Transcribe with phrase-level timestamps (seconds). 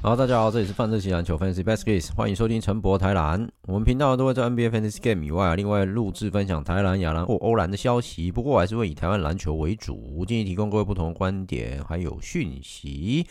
[0.00, 3.50] 好，大家好，这里是范特西篮球 Fantasy Baskets，欢迎收听陈博台篮。
[3.62, 8.30] 我们频道都会在 NBA Fantasy Game 以外，另外录制分享台篮、亚篮或欧篮的消息。
[8.30, 13.26] 不过，我还是会以台湾篮球为主，建议提供各位不同的观点还有讯息。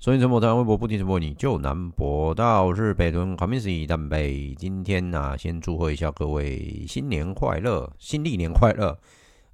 [0.00, 4.54] 所以，陈博台湾微博不听直播，你就难博到日北屯卡米斯以南北。
[4.58, 8.98] 今天呢、啊，先祝贺一下各位新年快乐，新历年快乐。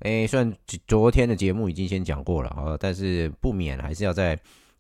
[0.03, 0.55] 诶，虽然
[0.87, 4.39] 昨天的节目已经先讲过了啊，但是不免还是要在。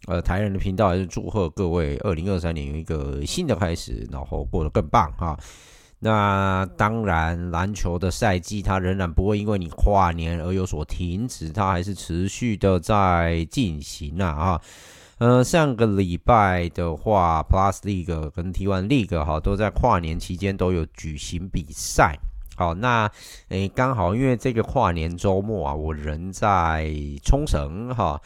[0.09, 5.39] 呃，台人的频道还是祝贺各位，二零二三年有一个新的开始，然后过得更棒哈。
[6.01, 14.61] 那当然，篮球的赛季它仍然不会因为你跨年而有所停止，它还是持续的在进行啊啊。
[15.19, 22.19] 呃，上个礼拜的话，Plus League 跟 T1 League 哈都在跨年期间都有举行比赛。
[22.57, 23.09] 好，那
[23.51, 26.93] 诶刚好因为这个跨年周末啊，我人在
[27.23, 28.21] 冲绳哈。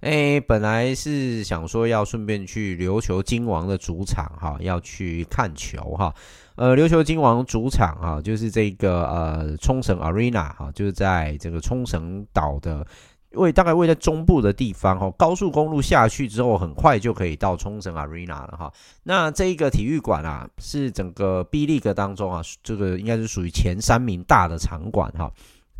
[0.00, 6.14] 哎，本来是想说要顺便去琉球金王的主场哈，要去看球哈。
[6.56, 12.86] 呃，琉球金王主场哈，就是这个呃冲绳 Arena 哈，就是在这个冲绳岛的
[13.32, 15.10] 位，大概位在中部的地方哈。
[15.18, 18.72] 高速公路下去之后，很快就可以到冲绳 Arena 了哈。
[19.02, 25.30] 那这一个体育馆啊，是整个 B League 当中啊，这个应该是属于前三名大的场馆哈。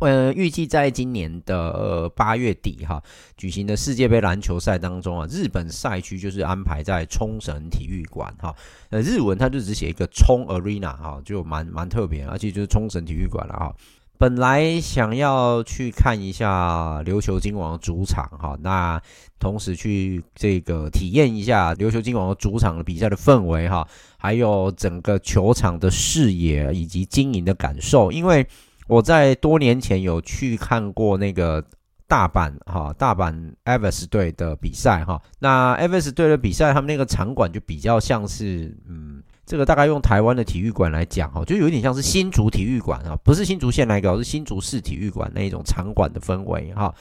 [0.01, 2.99] 呃，预计在今年的呃八月底哈
[3.37, 8.51] 举行的世界杯篮球赛当中啊，日本赛区就是安排在冲绳体育馆哈。
[8.89, 13.75] 呃，日文它就只写一个冲 Arena 哈，就蛮蛮特别，而且就是冲绳体育馆了哈。
[14.17, 18.99] 本来想要去看一下琉球金王主场哈，那
[19.37, 23.87] 同时去这个体验一下琉球金王主场的比赛的氛围哈，
[24.17, 28.47] 还有整个球场的视野以及经营的感受，因为。
[28.91, 31.63] 我在多年前有去看过那个
[32.09, 46.93] 大阪哈大阪 Aves 队的比赛哈，那 Aves 队的比赛，他们那个场馆就比较像是嗯，这个大概用台湾的体育馆来讲哈，就有点像是新竹体育馆啊，不是新竹县来搞，是新竹市体育馆那一种场馆的氛围哈，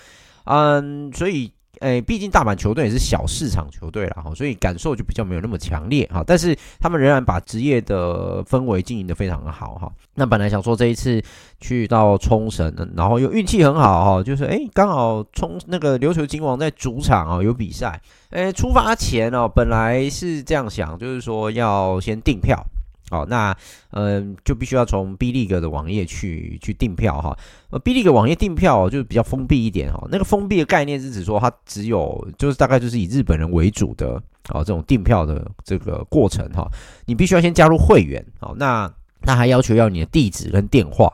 [0.44, 1.52] 嗯，所以。
[1.80, 6.22] 诶，毕竟大阪球队也是小市场球队了哈，所以感受就比较没有那么强烈哈。
[6.26, 9.90] 但是他们仍然把职业的氛围经营的非常的好哈。
[10.14, 11.22] 那本来想说这一次
[11.60, 18.00] 去到冲绳，然后又运气很好哈，就是诶，刚好冲那个琉球金王在主场啊有比赛。
[18.30, 22.64] 诶，出发前哦，本来是这样想，就是说要先订票。
[23.10, 23.54] 好，那
[23.90, 27.36] 嗯，就必须要从 B League 的网页去去订票哈。
[27.70, 30.06] 呃，B League 网页订票就比较封闭一点哈。
[30.10, 34.14] 那个封闭的概念是指说，它只有就是大概就是以日本人为主的
[34.48, 36.66] 啊这种订票的这个过程哈。
[37.04, 38.88] 你必须要先加入会员，好，那
[39.22, 41.12] 那还要求要你的地址跟电话。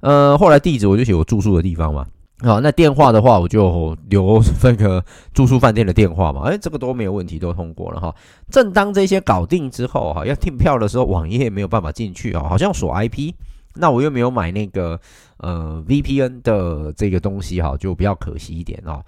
[0.00, 2.06] 呃，后来地址我就写我住宿的地方嘛。
[2.40, 5.02] 好，那电话的话，我就留那个
[5.32, 6.42] 住宿饭店的电话嘛。
[6.42, 8.14] 哎，这个都没有问题，都通过了哈。
[8.50, 13.32] 正当这些搞定之后，哈，要订票的时候，网页没有办法进去啊，好像锁 IP。
[13.78, 15.00] 那我又没有买那个
[15.38, 19.02] 呃 VPN 的这个东西哈，就比较可惜一点哦。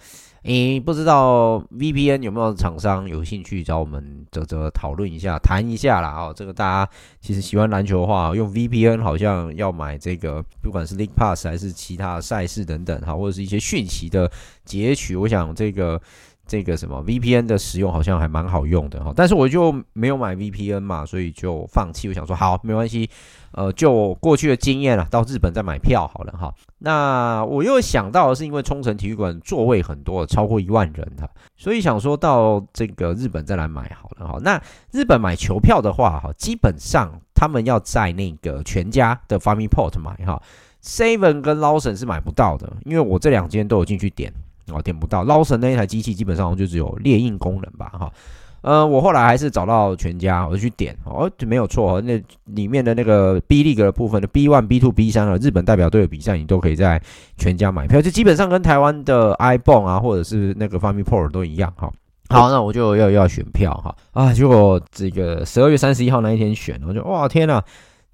[0.44, 6.32] 诶，不知道 VPN 有没有厂商有兴趣找我们这这讨论一下，谈一下啦哦。
[6.34, 6.90] 这个大家
[7.20, 14.30] 其实喜欢篮球的话，用 VPN 好像要买这个，不管是 LinkPass 还是其他赛事等等哈，或者是一些讯息的
[14.64, 16.00] 截取，我想这个。
[16.48, 22.08] 这个什么 VPN 的使用好像还蛮好用的哈，但是我就没有买 VPN 嘛，所以就放弃。
[22.08, 23.08] 我想说好，没关系，
[23.52, 26.52] 呃，就过去的经验了，到日本再买票好了哈。
[26.78, 34.38] 那我又想到的是，因为冲绳体育馆座位很多，超过一万人哈，所以想说到这个日本再来买好了哈。
[34.42, 34.60] 那
[34.90, 40.42] 日本买球票的话哈，基本上他们要在那个全家的 FamiPort 买哈
[40.82, 44.32] ，Seven 跟 Lawson 是买不到的，因为我这两间都有进去点。
[44.72, 48.12] 哦，点不到，捞神那一台机器基本上就只有列印功能吧，哈。
[48.60, 57.00] 呃，我后来还是找到全家，我就去点哦，没有错，那里面的那个 B League 的部分的 B One、B Two、B 三啊，日本代表队的比赛，你都可以在
[57.36, 61.88] 全家买票，就基本上跟台湾的 ibon 啊，或者是那个 FamiPort 都一样哈。
[62.30, 67.62] 好，那我就要要选票哈啊，结果这个十二月三十一号那一天选，我就哇天呐，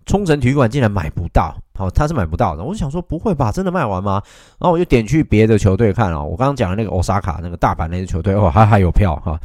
[0.06, 4.22] 冲绳体育馆竟然买不到，好，他是买不到的，我就想说不会吧，真的卖完吗？
[4.58, 9.38] 然后我就点去别的球队看哦，我刚刚讲的那个 Osaka 那个大阪那支球队哦，还还有票哈。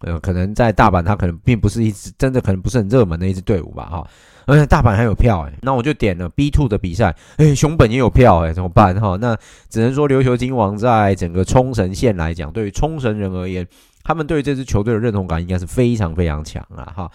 [0.00, 4.06] 呃，可能在大阪，他可能并不是一支真的，可能不是很热门的一支队伍吧，哈。
[4.46, 9.16] 而且大阪还有票哎，那我就点了 B two 的比赛，哎，熊本也有票哎，怎么办哈？
[9.18, 9.34] 那
[9.70, 13.66] 只能说琉球金王在整个冲绳县来讲，对于冲绳人而言，
[14.02, 17.10] 他们对于这支球队的认同感应该是非常非常强啊，哈。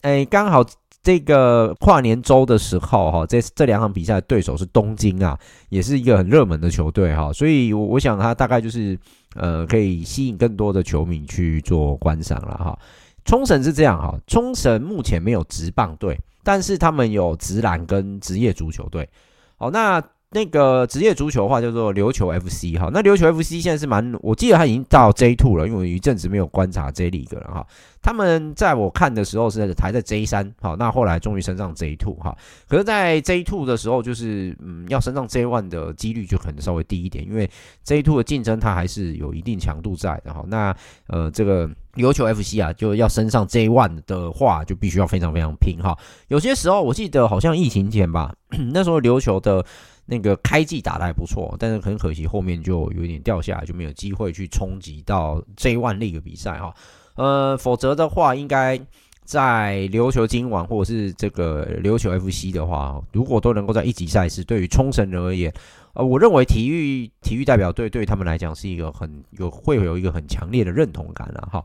[0.00, 0.64] 哎，刚好
[1.04, 8.98] 这个跨年周的时候哈，这这两场比赛的对手是东京啊，也是一个很热门的球队哈，所以我我想他大概就是。
[9.36, 12.78] 呃，可以吸引更多的球迷去做观赏了哈。
[13.24, 19.10] 冲绳是这样哈，冲绳目前没有职棒队，但是他们有职篮跟职业足球队。
[19.56, 20.00] 好，那。
[20.34, 27.64] 那个职业足球的话叫做琉球 FC 哈，那琉球 FC 现在是蛮，我记得他已经到 J Two 了，因为我有一阵子没有观察 J League 了哈。
[28.02, 32.36] 他们在我看的时候是还在 J 三，好，那后来终于升上 J Two 哈。
[32.68, 37.48] 可是，在 J Two 的时候，就是嗯，要升上 J One 的几率就可能稍微低一点，因为
[37.84, 40.44] J Two 的竞争它还是有一定强度在的哈。
[40.48, 40.76] 那
[41.06, 45.96] 呃，这个琉球 FC 啊，就要升上 J One 的话，就必须要非常非常拼哈。
[46.26, 48.34] 有些时候我记得好像疫情前吧，
[48.74, 49.64] 那时候琉球的。
[50.06, 56.74] 那个开季打得还不错，但是很可惜后面就有点掉下来，就没有机会去冲击到 J1 League 比赛哈。
[57.16, 58.78] 呃，否则的话，应该
[59.24, 65.52] 在琉球金王或者是这个琉球 FC 的话，如果都能够在一级赛事，对于冲绳人而言，
[65.94, 71.64] 呃，我认为体育体育代表队对他们来讲是一个很有会有一个很强烈的认同感了哈。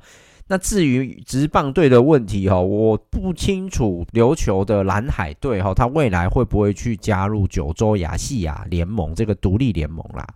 [0.51, 10.27] 那至于职棒队的问题哈，我不清楚琉球的蓝海队哈，他未来会不会去加入九州亚细亚联盟这个独立联盟啦？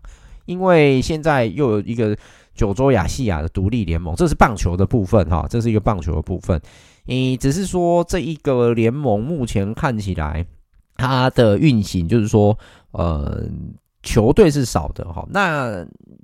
[0.46, 2.16] 因为现在又有一个
[2.54, 6.62] 九州亚细亚的独立联盟，这是棒球的部分哈，这是一个棒球的部分。
[7.08, 10.46] 诶，只是说这一个联盟目前看起来
[10.96, 12.56] 它的运行就是说，
[12.92, 13.44] 呃。
[14.04, 15.84] 球队是少的哈，那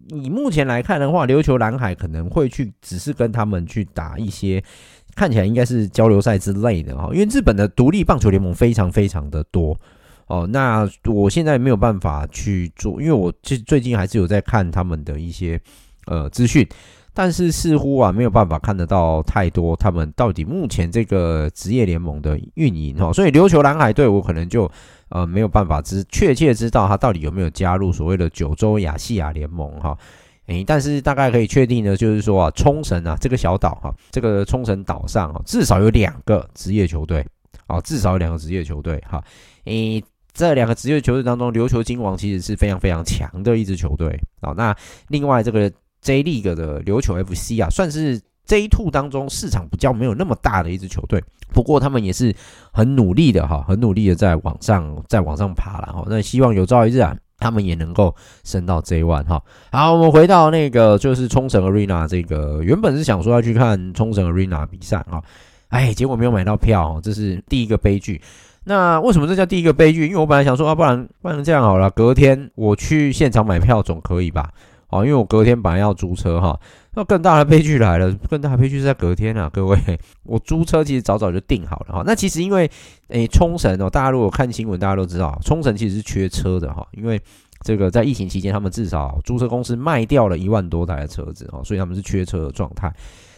[0.10, 4.62] 以目前来看的话，琉球蓝海可能会去只是跟他们去打一些
[5.16, 9.80] 看起来应该是交流赛之类的哈，因为日本的独立棒球联盟非常非常的多
[10.28, 10.46] 哦。
[10.48, 15.58] 那我现在没有办法去做，因为我其实最近还是有在看他们的一些
[16.06, 16.68] 呃资讯，
[17.14, 24.70] 但是似乎啊没有办法看得到太多他们到底目前这个职业联盟的运营哈，所以琉球蓝海队我可能就。
[25.10, 29.98] 呃，没有办法知确切知道他到底有没有加入所谓的九州亚细亚联盟哈，
[30.48, 37.26] 诶，但是大概可以确定的，就是说啊，冲绳啊这个小岛哈，这个冲绳岛上啊，至少有两个职业球队
[37.68, 39.24] 啊，至少有两个职业球队哈，
[39.66, 40.04] 诶，
[40.34, 44.76] 这两个职业球队当中，琉球金王其实是非常非常强的一支球队啊，那
[45.08, 45.72] 另外这个
[46.02, 48.22] J League 的琉球 FC 啊，算是。
[48.50, 51.24] J2 当中市场比较没有那么大的一支球队，
[51.54, 52.36] 不过他们也是
[52.74, 56.04] 很努力的哈，很努力的在往上，在往上爬了哈。
[56.08, 59.40] 那希望有朝一日啊，他们也能够升到 J1 哈。
[59.72, 65.22] 好，我们回到那个就是冲绳 Arena 这个，原本是想说要去看冲绳 Arena 比赛啊，
[65.68, 68.20] 哎，结果没有买到票，这是第一个悲剧。
[68.66, 70.08] 那为什么这叫第一个悲剧？
[70.08, 74.52] 因为我本来想说啊，不然不然这样好了，隔天我去现场买票总可以吧？
[74.90, 76.60] 哦，因为我隔天本来要租车哈，
[76.96, 79.78] 那更大的悲剧来了，更大的悲剧是在隔天啊，各位，
[80.24, 82.04] 我租车其实早早就订好了哈。
[82.06, 82.70] 那其实因为
[83.10, 87.22] 诶冲绳哦，大家如果看新闻，大家都知道冲绳其实是缺车的哈，因为
[87.62, 92.92] 这个在疫情期间，他们至少租车公司卖掉了一万多台的车子哈，所以他们是缺车的状态。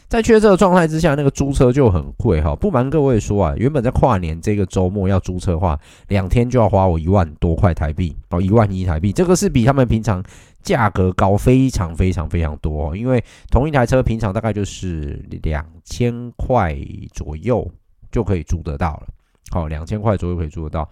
[0.07, 2.53] 在缺车的状态之下，那个租车就很贵哈。
[2.53, 10.21] 不瞒各位说啊，原本在跨年这个周末要租车的话，两天就要花我一万多块台币哦，一万一台币，这个是比他们平常
[10.63, 12.95] 价格高非常非常非常多。
[12.95, 16.77] 因为同一台车平常大概就是两千块
[17.13, 17.69] 左右
[18.11, 19.07] 就可以租得到了，
[19.51, 20.89] 好，两千块左右可以租得到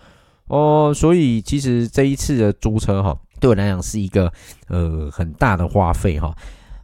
[0.48, 0.94] 哦。
[0.94, 4.32] 所以其实这一次的租车哈，对我来讲是一个
[4.68, 6.36] 呃很大的花费哈。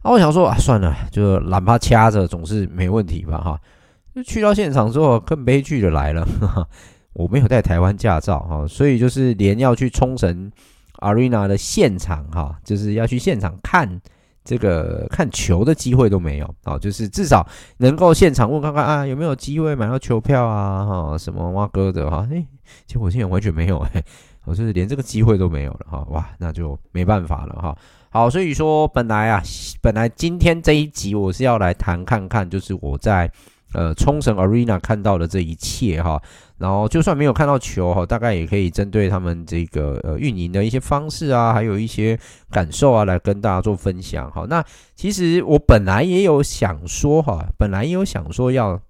[0.04, 3.60] 那我想说啊，算了，就懒趴掐着总是没问题吧哈。
[4.14, 6.68] 就去到现场之后，更悲剧的来了，呵呵，
[7.12, 10.50] 我没有带台湾驾照哈，所以就是连要去冲绳
[11.00, 14.00] Arena 的现场哈，就是要去现场看
[14.44, 17.46] 这个看球的机会都没有啊，就是至少
[17.78, 22.46] 能够现场问看看啊，有没有机会买到球票啊哈，什么哇哥的哈，诶，
[22.86, 24.04] 结果现在完全没有诶，
[24.44, 27.76] 我就是连这个机会都没有了哈，哇，那就没办法了哈。
[28.10, 29.42] 好，所以说本来啊。
[29.82, 33.30] 本来今天这一集我是要来谈看看，就是我在
[33.76, 36.20] 呃冲绳 Arena 看到的这一切哈。
[36.58, 42.18] 然后就算没有看到球哈，大概也可以针对他们这个呃运营的一些方式啊，还有一些
[42.50, 44.46] 感受啊，来跟大家做分享哈。
[44.48, 44.64] 那
[44.94, 48.80] 其实我本来也有想说哈，本来也有想说要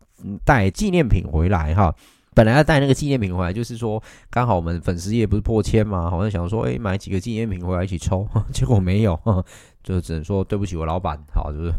[0.44, 1.92] 带纪念品回来哈。
[2.32, 9.18] 本来要带那个纪念品回来，就是说刚好我们粉丝页不是破千嘛，好像想说，诶，买几个纪念品回来一起抽， 结果没有，
[9.82, 11.72] 就只能说对不起我老板，好，就是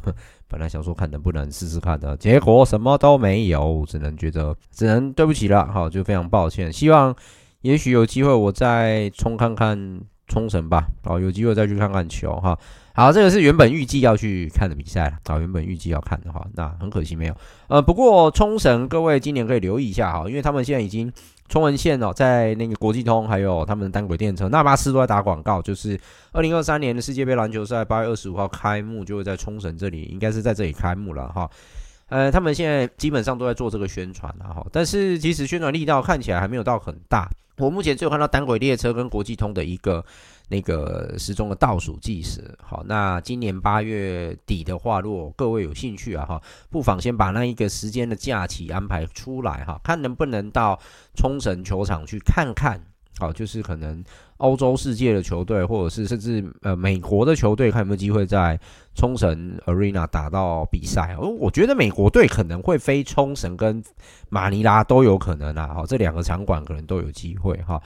[0.47, 7.15] 本来想说看能不能试试看的，结果什么都没有，只能觉得只能对不起了，好，就非常抱歉，希望
[7.61, 12.57] 也许有机会我再冲看看冲绳吧，好，有机会再去看看球哈。
[12.93, 15.13] 好，这个是原本预计要去看的比赛了。
[15.25, 17.35] 好，原本预计要看的话，那很可惜没有。
[17.67, 21.11] 呃，不过冲绳各位今年可以留意一下哈，因为他们现在已经
[21.47, 25.97] 冲绳线哦，在那个国际通还有他们的单轨电车那巴斯都在打广告，就是
[26.31, 31.49] 二零二三年的世界杯篮球赛八月二十五号开幕，就会在冲绳这里，应该是在这里开幕了哈。
[32.09, 37.29] 呃，他们现在基本上都在做这个宣传了哈，但是其实宣传力道看起来还没有到很大。
[37.57, 40.03] 我目前只有看到单轨列车跟国际通的一个。
[40.49, 50.79] 那个时钟的倒数计时，好，那今年八月底的话，如果各位有兴趣啊，哈，不妨先把那一个时间的假期安排出来，哈，看能不能到
[51.17, 52.81] 冲绳球场去看看，
[53.19, 54.03] 好，就是可能
[54.37, 58.59] 欧洲世界的球队，或者是甚至呃美国的球队，看有没有机会在
[58.95, 61.15] 冲绳 Arena 打到比赛。
[61.19, 63.83] 哦，我觉得美国队可能会飞冲绳跟
[64.29, 67.81] 马尼拉都有可能啊，好，这两个场馆可能都有机会，哈。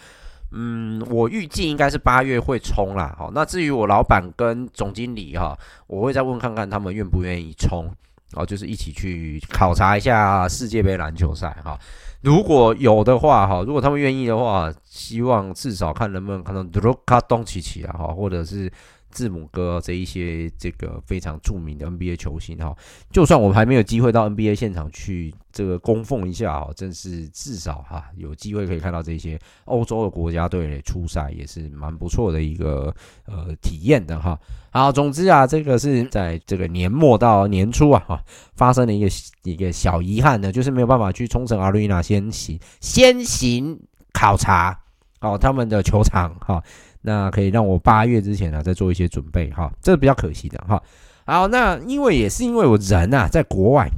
[0.54, 3.16] 嗯，我预计应该是八月会冲啦。
[3.18, 5.58] 好，那至于我老板跟总经理哈，
[5.88, 7.90] 我会再问看看他们愿不愿意冲，
[8.34, 11.80] 哦，就是一起去考察一下世界杯篮球赛哈。
[12.22, 18.72] 如果有的话哈，如果他们愿意的话，希望至少看能不能看到卢卡东奇奇啊哈，或者是。
[19.12, 22.76] 字母哥这一些这个非常著名的 NBA 球星哈，
[23.12, 32.94] 就算我们还没有机会到 NBA 现场去这个供奉一下哈，真是至少哈有机会可以看到这些欧洲的国家队出赛，也是蛮不错的一个
[33.26, 34.40] 呃体验的哈。
[34.72, 38.24] 好，总之啊，这个是在这个年末到年初啊哈
[38.56, 39.10] 发生的一个
[39.44, 43.78] 一个小遗憾呢，就是没有办法去冲绳 Arena 先行先行
[44.14, 44.81] 考察
[45.22, 46.62] 哦他们的球场哈。
[47.04, 50.80] 那可以让我八月之前呢、再做一些准备哈，这是比较可惜的哈。
[51.26, 53.90] 好，那因为也是因为我人呐、啊、在国外，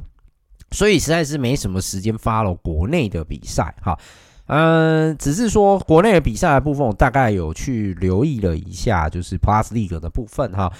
[0.70, 3.94] 所以实在是没什么时间发了国内的比赛哈。
[4.46, 10.72] 嗯，只是说国内的比赛的部分，我大概有去留意了一下，就是 Plus League 的部分哈。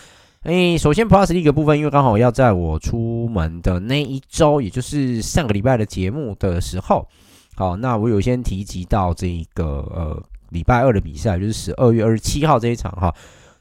[0.44, 7.06] 诶，首先 Plus League 的部分，因为刚好要在我出门的那一周，也就是上个礼拜的节目的时候，
[7.54, 10.22] 好，那我有先提及到这个呃。
[10.54, 13.14] 礼拜二的比赛就是十二月二十七号这一场哈，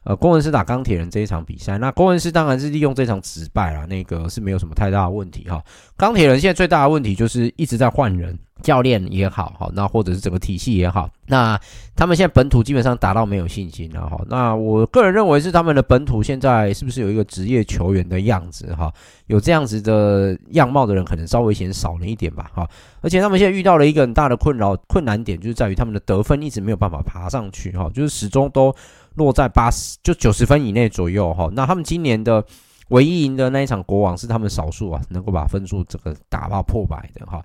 [0.04, 5.64] 呃，工程师打钢铁人这一场比赛，那工程师当然是利用这场直败啦，那个是没有什么太大的问题哈。
[5.96, 11.58] 钢铁人现在最大的问题就是一直在换人，教练也好哈，那或者是整个体系也好，那
[11.96, 14.20] 他们现在本土基本上打到没有信心了哈。
[14.28, 18.92] 那我个人认为是他们的本土现在是不是有一个职业球员的样子哈？
[19.28, 22.68] 有这样子的样貌的人可能稍微显少了一点吧哈。
[23.00, 28.76] 而且他们现在遇到了一个很大的困扰，困难点就是在于他们的得分一直没有办法爬上去哈，就是始终都
[29.16, 31.50] 落在八十就九十分以内左右哈。
[31.54, 32.44] 那他们今年的
[32.90, 37.44] 唯一赢的那一场国王是他们少数啊能够把分数这个打到破百的哈。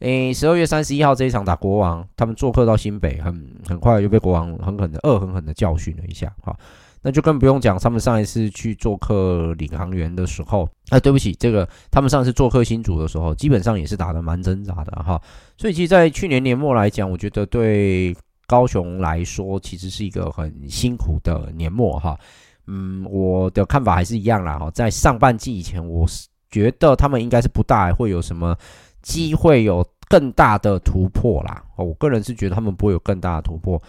[0.00, 6.56] 诶，十二月三十一号这一场打国王，他们做客到新北，很很快就被国王狠狠的恶狠狠的教训了一下哈。
[7.02, 15.20] 那就更不用讲，他们上一次去做客领航员的时候，啊，对不起，这个他们上次做客新竹的时候，基本上也是打得蛮挣扎的哈。
[15.56, 18.14] 所以其实，在去年年末来讲，我觉得对
[18.50, 22.18] 高雄来说，其实是一个很辛苦的年末哈。
[22.66, 24.68] 嗯，我的看法还是一样啦哈。
[24.72, 28.56] 在上半季以前，我是觉得他们应该是不大会有什么
[29.02, 31.62] 机会有更大的突破啦。
[31.76, 33.80] 我个人是觉得他们不会有更大的突破。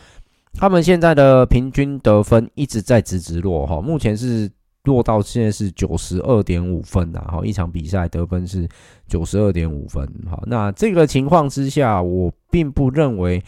[0.53, 4.51] 他们现在的平均得分一直在直直落哈，目前是
[4.84, 8.68] 落到现在是九十二点五分啊，哈，一场比赛得分是
[9.08, 13.44] 九十二点五分，好，那这个情况之下，我并不认为，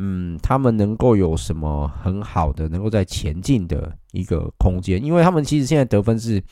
[0.00, 6.42] 嗯，他们能够有什么很好的能够在前进的一个空间，因为他们其实现在得分是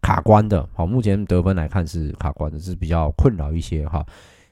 [0.00, 4.06] 卡关的，好，目前得分来看是卡关的，是比较困扰一些哈，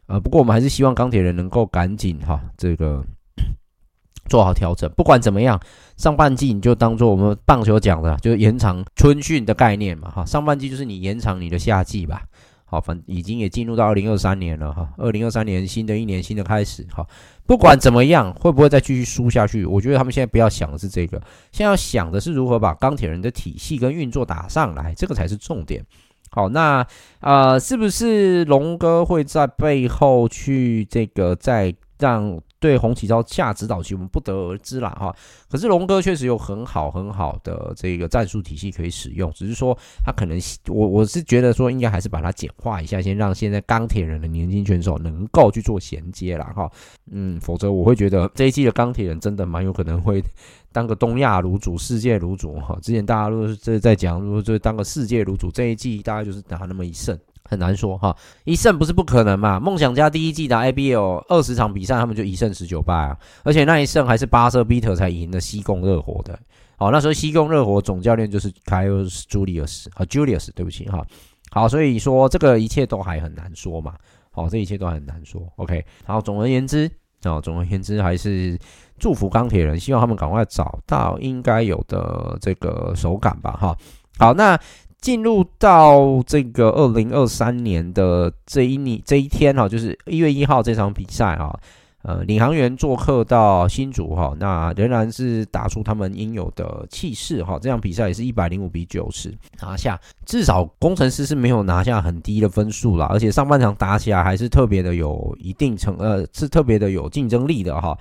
[0.07, 3.05] 呃，不过我们还是希望钢铁人能够赶紧哈，这个。
[4.29, 5.59] 做好调整，不管怎么样，
[5.97, 12.23] 上半季你就当做我们棒球讲的，就是延长春训的概念嘛，哈，上半季就是你延长你的夏季吧，
[12.71, 17.05] 好，反已经也进入到二零二三年了哈，二零二三年新的一年新的开始哈。
[17.45, 19.67] 不管怎么样，会不会再继续输下去？
[19.67, 25.85] 我觉得他们现在不要想的是这个，现在要想的是如何把钢铁人的体系跟运作打上来，这个才是重点。
[26.31, 26.87] 好，那
[27.19, 32.41] 呃，是不是龙哥会在背后去这个再让？
[32.61, 35.13] 对洪启超下指导棋，我们不得而知啦哈。
[35.49, 40.39] 可是龙哥确实有很好很好的这个战术体系可以使用，只是说他可能
[40.69, 46.71] 我我是觉得说应该还是把它简化一下，先让现在钢铁人的年轻选手能够去做衔接啦哈。
[47.11, 50.23] 嗯，否则我会觉得这一季的钢铁人真的蛮有可能会
[50.71, 52.79] 当个东亚炉主、世界炉主哈。
[52.83, 57.19] 之前大家都是在讲，如果就当个世界炉主，这一季大概就是打那么一胜。
[57.51, 59.59] 很难说哈，一胜不是不可能嘛。
[59.59, 66.39] 梦想家第一季打 ABL 二十场比赛，他们就一胜十九败啊，而且那一胜还是巴瑟比特才赢了西贡热火的。
[66.77, 71.05] 好，那时候西贡热火总教练就是凯尔斯朱利厄斯啊，Julius，对不起哈。
[71.51, 73.97] 好，所以说这个一切都还很难说嘛。
[74.31, 75.43] 好，这一切都还很难说。
[75.57, 76.89] OK，好，总而言之
[77.25, 78.57] 啊，总而言之还是
[78.97, 83.59] 祝福钢铁人，希望他们赶快找到应该有的这个手感吧。
[83.61, 83.77] 哈，
[84.19, 84.57] 好，那。
[85.01, 91.59] 进入到这个二零二三年的这一年这一天哈，就是一月一号这场比赛哈，
[92.03, 97.59] 呃，领航员做客到新竹哈，那仍然是打出他们应有的气势哈。
[97.61, 107.97] 这场比赛也是一百零五比九十拿下，至少工程师是没有拿下很低的分数啦，而且上半场打起来还是特别的有一定成呃，是特别的有竞争力的哈。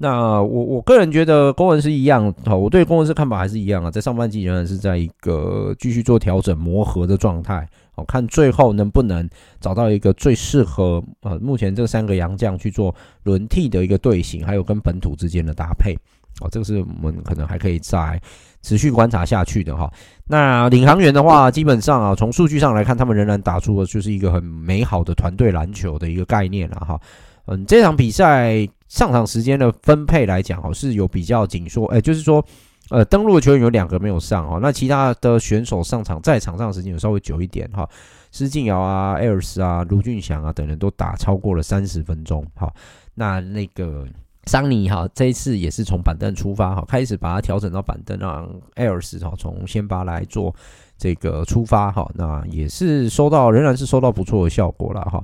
[0.00, 9.28] 那我我个人觉得工程师一样，好，我对工程师看法还是一样啊，在上半季仍然是在一个继续做调整磨合的状态，好，看最后能不能
[9.60, 15.94] 找到一个最适合呃目前这三个洋将去做轮替的一个队形，还有跟本土之间的搭配，
[16.40, 18.20] 哦，这个是我们可能还可以再
[18.62, 19.92] 持续观察下去的哈。
[20.28, 27.00] 那领航员的话，基本上啊，从数据上来看，他们仍然打出的就是一个很美好的团队篮球的一个概念了哈。
[27.48, 28.68] 嗯，这场比赛。
[28.88, 32.42] 上场时间的分配来讲，哦，是有比较紧缩，哎，就是说，
[32.88, 37.86] 呃，登陆的球员有两个没有上哦，那其他的选手上场在场上的时间有稍微久一点哈，
[38.32, 42.74] 施晋尧啊、艾尔斯啊、卢俊翔啊等人都打超过了三十分钟，好，
[43.14, 44.06] 那那个
[44.46, 50.54] 桑尼哈这一次也是从板凳出发哈，开始把它调整到板凳，让艾尔斯哈从先发来做
[50.96, 55.22] 这个出发哈，那也是收到仍然是收到不错的效果了哈，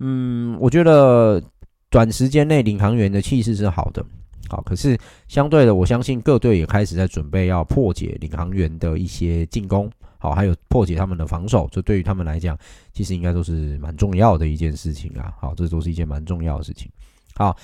[0.00, 1.42] 嗯，我觉得。
[1.88, 4.04] 短时间内领航员的气势是好的，
[4.48, 12.58] 好，可是相对的，我相信各队也开始在准备要破解领航员的一些进攻，好，还有破解他们的防守，这对于他们来讲，
[12.92, 16.90] 其实应该都是蛮重要的一件事情啊，好，这都是一件蛮重要的事情。
[17.36, 17.56] 好，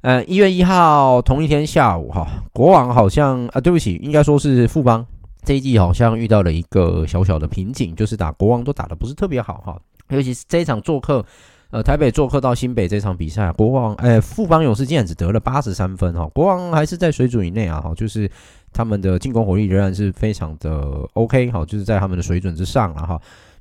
[0.00, 5.06] 呃，一月一号同一天下午，哈，国王好像啊，对不起，应该说是富邦
[5.44, 11.24] 这一季好像遇到了一个小小的瓶颈，就是打国王都打得不是特别好，哈，尤其是这一场做客。
[11.72, 18.30] 呃，台北做客到新北这场比赛，国王哎，富邦勇士竟然只得了八十三分哈，国王还是在水准以内啊哈，就是
[18.74, 20.80] 他们的进攻火力仍然是非常的
[21.14, 23.20] OK 哈，就是在他们的水准之上了哈，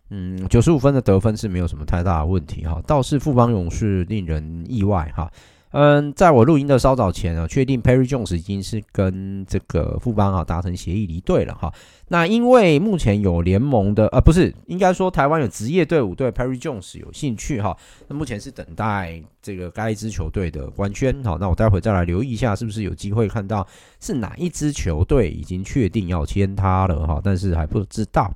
[0.10, 5.32] 嗯，九十五分的得分是没有什么太大的问题哈，倒是富邦勇士令人意外哈。
[5.72, 11.74] 嗯，在我录音的稍早前啊，确定 Perry Jones 已经是跟这个富邦啊达成协议离队了哈。
[12.10, 17.76] 那因为目前有联盟的，呃，不是，应该说台湾有职业队伍对 Perry Jones 有兴趣哈。
[18.10, 21.38] 那目前是等待这个该支球队的官宣哈。
[21.40, 23.66] 那我待会再来留意一下，是不是有机会看到
[24.02, 28.30] 是哪一支球队已经确定要签他了哈，但是还不知道。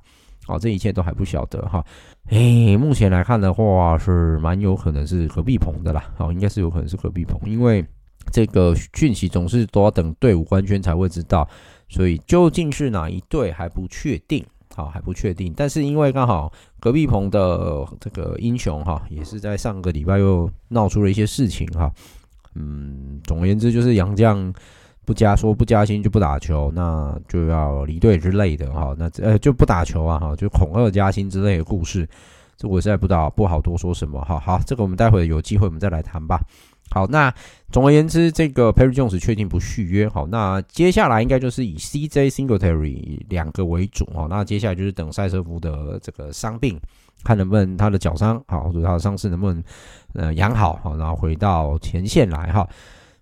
[0.46, 1.84] 好，这一切都还不晓得哈。
[2.28, 6.04] 诶，目前来看的话，是蛮有可能是何必鹏的啦。
[6.16, 7.84] 好，应该是有可能是何必鹏，因为
[8.32, 11.48] 这个讯息总是都要等队伍官宣才会知道，
[11.88, 14.44] 所以究竟是哪一队还不确定。
[14.74, 15.54] 好，还不确定。
[15.56, 21.90] 但是因为刚好何必鹏的这个英雄哈，也是在上个礼拜又闹出了一些事情哈。
[22.54, 24.52] 嗯，总而言之就是杨将。
[25.06, 28.94] 不加说不加薪就不打球，那就要离队之类的哈。
[28.98, 32.06] 那呃就不打球啊哈，就恐吓加薪之类的故事，
[32.56, 34.40] 这我实在不知道不好多说什么哈。
[34.40, 36.40] 好，这个我们待会有机会我们再来谈吧。
[36.90, 37.32] 好，那
[37.70, 40.08] 总而言之，这个 Perry Jones 确定不续约。
[40.08, 44.26] 好，那接下来应该就是以 CJ Singletary 两个为主哈。
[44.28, 46.80] 那接下来就是等赛瑟夫的这个伤病，
[47.24, 49.62] 看能不能他的脚伤好，或者他的伤势能不能
[50.14, 52.66] 呃养好，好，然后回到前线来哈。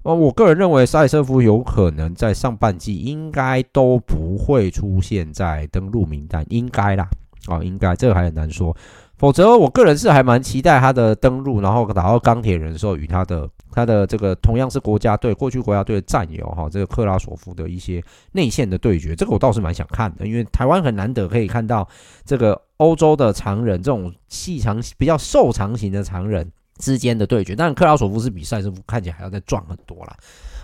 [0.04, 7.08] 哦，我个人认为赛瑟夫有可能在上半季应该都不会出现在登录名单，应该啦，
[7.48, 8.76] 哦，应该这个还很难说。
[9.16, 21.88] 否则，我个人是还蛮期待他的登录，然后打到钢铁人的时候，与他的他的这个同样是国家队过去国家队的战友哈，这个克拉索夫的一些内线的对决，这个我倒是蛮想看的，因为台湾很难得可以看到
[22.26, 30.16] 这个欧洲的长人这种细长比较瘦长型的长人之间的对决，但克劳索夫斯比赛是看起来还要再壮很多啦。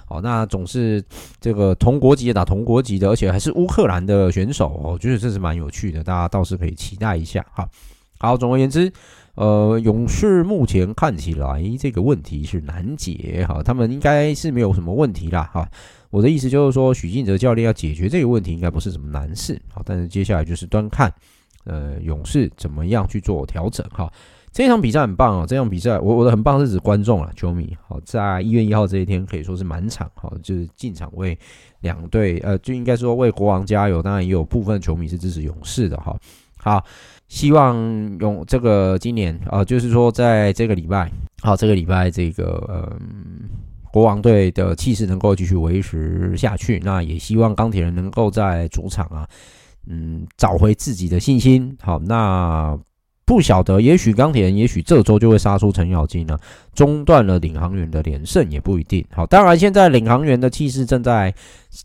[0.06, 1.00] 好，那总是
[1.40, 7.46] 这个同国籍的打同国籍的，而且还是乌克兰的选手，我觉得这是蛮有趣的，大家倒是可以期待一下。
[7.52, 7.68] 哈，
[8.18, 8.92] 好，总而言之，
[9.36, 15.70] 呃，勇士目前看起来这个问题是难解，哈，他们应该是没有什么问题啦，哈。
[16.10, 21.14] 我的意思就是说，许晋哲教练要解决这个问题，应该不是什么难事，好，但是接下来就是端看，
[21.62, 24.12] 呃，勇士怎么样去做调整，哈。
[24.52, 25.46] 这场比赛很棒哦！
[25.46, 27.76] 这场比赛，我我的很棒是指观众啊，球迷。
[27.86, 31.38] 好，在一月一号这一天可以说是满场，好，就是进场为
[31.82, 34.02] 两队，呃，就应该说为国王加油。
[34.02, 36.18] 当然也有部分球迷是支持勇士的，哈。
[36.56, 36.84] 好，
[37.28, 37.76] 希望
[38.18, 41.08] 勇这个今年啊，就是说在这个礼拜，
[41.42, 42.92] 好，这个礼拜这个呃
[43.92, 46.80] 国王队的气势能够继续维持下去。
[46.84, 49.28] 那也希望钢铁人能够在主场啊，
[49.86, 51.76] 嗯，找回自己的信心。
[51.80, 52.76] 好，那。
[53.30, 56.36] 不晓得，也许钢铁人，也许这周就会杀出程咬金呢，
[56.74, 59.06] 中断了领航员的连胜也不一定。
[59.12, 61.32] 好，当然现在领航员的气势正在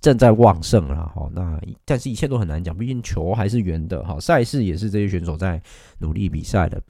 [0.01, 1.07] 正在旺盛了。
[1.13, 4.03] 好，那但是一切都很难讲，毕竟球还是圆的。
[4.03, 5.61] 好，赛事也是这些选手在
[5.99, 6.81] 努力比赛的。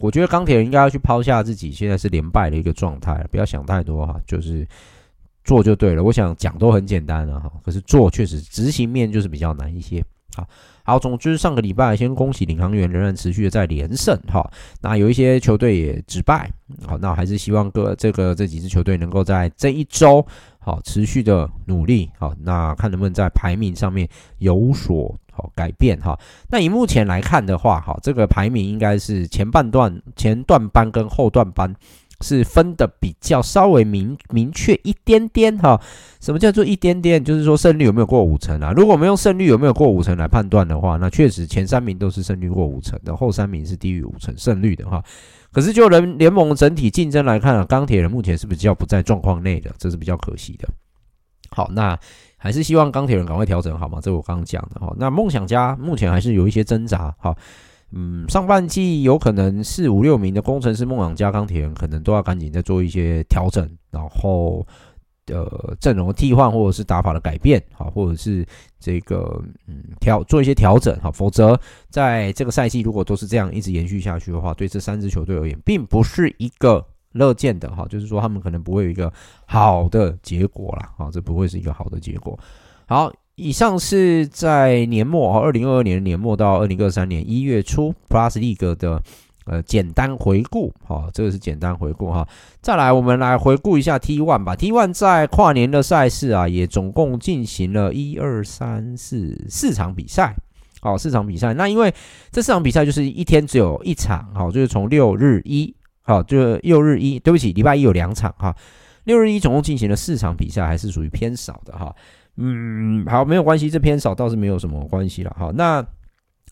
[0.00, 4.66] 我觉得钢铁人应该要去抛下自己现在是连败的一个状态，不要想太多哈，就是
[5.44, 6.02] 做就对了。
[6.02, 10.02] 我想讲都很简单了哈，可是做确实执行面就是比较难一些。
[10.84, 10.98] 好。
[10.98, 16.50] 总之上个礼拜先恭喜领航员仍然持续的在连胜哈，那有一些球队也止败，
[16.86, 20.26] 好，那还是希望各这个这几支球队能够在这一周
[20.58, 26.18] 好持续的努力好，那看能不能在排名上面有所好改变哈。
[26.50, 31.74] 那以目前来看的话，哈，这个排名应该是前半段前段班跟后段班。
[32.20, 35.80] 是分的比较稍微明明确一点点哈，
[36.20, 37.22] 什么叫做一点点？
[37.22, 38.72] 就是说胜率有没有过五成啊？
[38.72, 45.02] 如果我们用胜率有没有过五成来判断的话，那确实前三名都是胜率过五成的，后三名是低于五成胜率的哈。
[45.52, 50.68] 可是就联联盟整体竞争来看啊，钢铁人目前是比较不在状况内的，这是比较可惜的。
[51.50, 51.96] 好，那
[52.36, 54.00] 还是希望钢铁人赶快调整好吗？
[54.02, 54.92] 这我刚刚讲的哈。
[54.98, 57.34] 那梦想家目前还是有一些挣扎哈。
[57.92, 64.66] 嗯，上半季有可能四五六名的工程师、梦想家、钢铁人可能都要赶紧再做一些调整，然后
[65.28, 68.46] 呃阵容的替换或者是打法的改变，好，或者是
[68.78, 79.10] 这个嗯调做一些调整，好，否则在这个赛季如果都是这样一直延续下去的话，对这三支球队而言，并不是一个乐见的哈，就是说他们可能不会有一个
[79.46, 82.38] 好的结果啦，啊，这不会是一个好的结果，
[82.86, 83.10] 好。
[83.38, 89.00] 以上是在年末哈，二零二二年年末到二零二三年一月初 Plus League 的
[89.46, 92.26] 呃简单回顾哈，这个是简单回顾哈。
[92.60, 94.56] 再来，我们来回顾一下 T One 吧。
[94.56, 100.34] T One 在跨年的赛事啊，也总共进行了一二三四四场比赛，
[100.80, 101.54] 好，四场比赛。
[101.54, 101.94] 那因为
[102.32, 105.72] 这四场比赛就是一天只有一场，好，就是从六日一，
[106.02, 108.52] 好，就六日一，对不起，礼拜一有两场哈，
[109.04, 111.94] 六日一总共进行了四场比赛，还是属于偏少的哈。
[112.40, 115.36] 嗯，好，没有关系，这偏少倒是没有什么关系了。
[115.36, 115.84] 好，那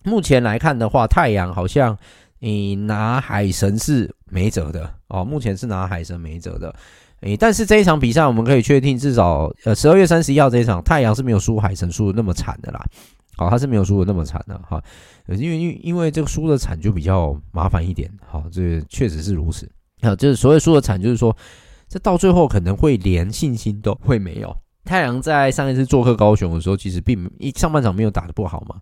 [0.02, 1.96] 目前来看的话，太阳好像
[2.40, 6.74] 你拿海神是没辙的哦，目前是拿海神没辙的。
[7.20, 12.84] 诶，但是这一场比赛我们可以确定，至少呃十二月三十一号这一场，太阳是没有输海神输的那么惨的啦。
[13.36, 14.82] 好，他是没有输的那么惨的哈，
[15.28, 18.10] 因为因为因为这个输的惨就比较麻烦一点。
[18.26, 19.70] 好，这确实是如此。
[20.00, 21.34] 啊，就是所谓输的惨，就是说
[21.88, 24.54] 这到最后可能会连信心都会没有。
[24.86, 28.76] 太阳在上一次做客高雄的时候，其实并一上半场没有打的不好嘛，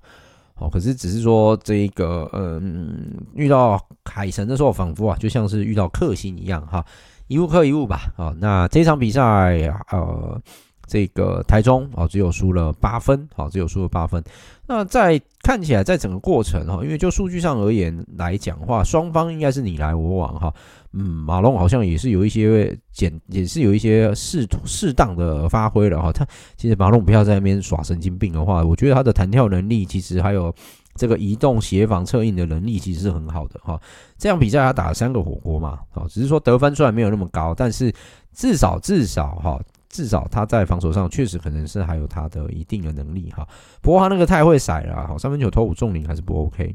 [0.57, 6.85] 哦，可是只是说这个嗯，遇到海神的时候，仿佛啊就像是遇到克星一样哈，
[7.27, 9.57] 一物克一物吧，啊，那这场比赛
[9.90, 10.40] 呃，
[10.87, 14.23] 这个台中啊只有输了八分，好，只有输了八分。
[14.66, 20.53] 那在看起来，在整个过程哈，因为就数据上而言来讲话，双方应该是你来我往哈。
[20.92, 26.12] 嗯，马龙好像也是有一些简，也是有一些适适当的发挥了哈。
[26.12, 30.55] 他其实马龙不要在那边耍神经病的话，我觉得他的弹跳能力，其实还有
[30.94, 33.79] 这个移动协防策应的能力，其实是很好的哈。
[34.16, 37.92] 这样比赛他打了三个火锅嘛，啊，只是说得分虽然没有那么高，但是
[38.33, 39.61] 至少至少哈，
[39.94, 43.46] 至少他在防守上确实可能是还有他的一定的能力哈。
[43.80, 46.74] 不过他那个太会甩了哈，三分球投五中零还是不 OK。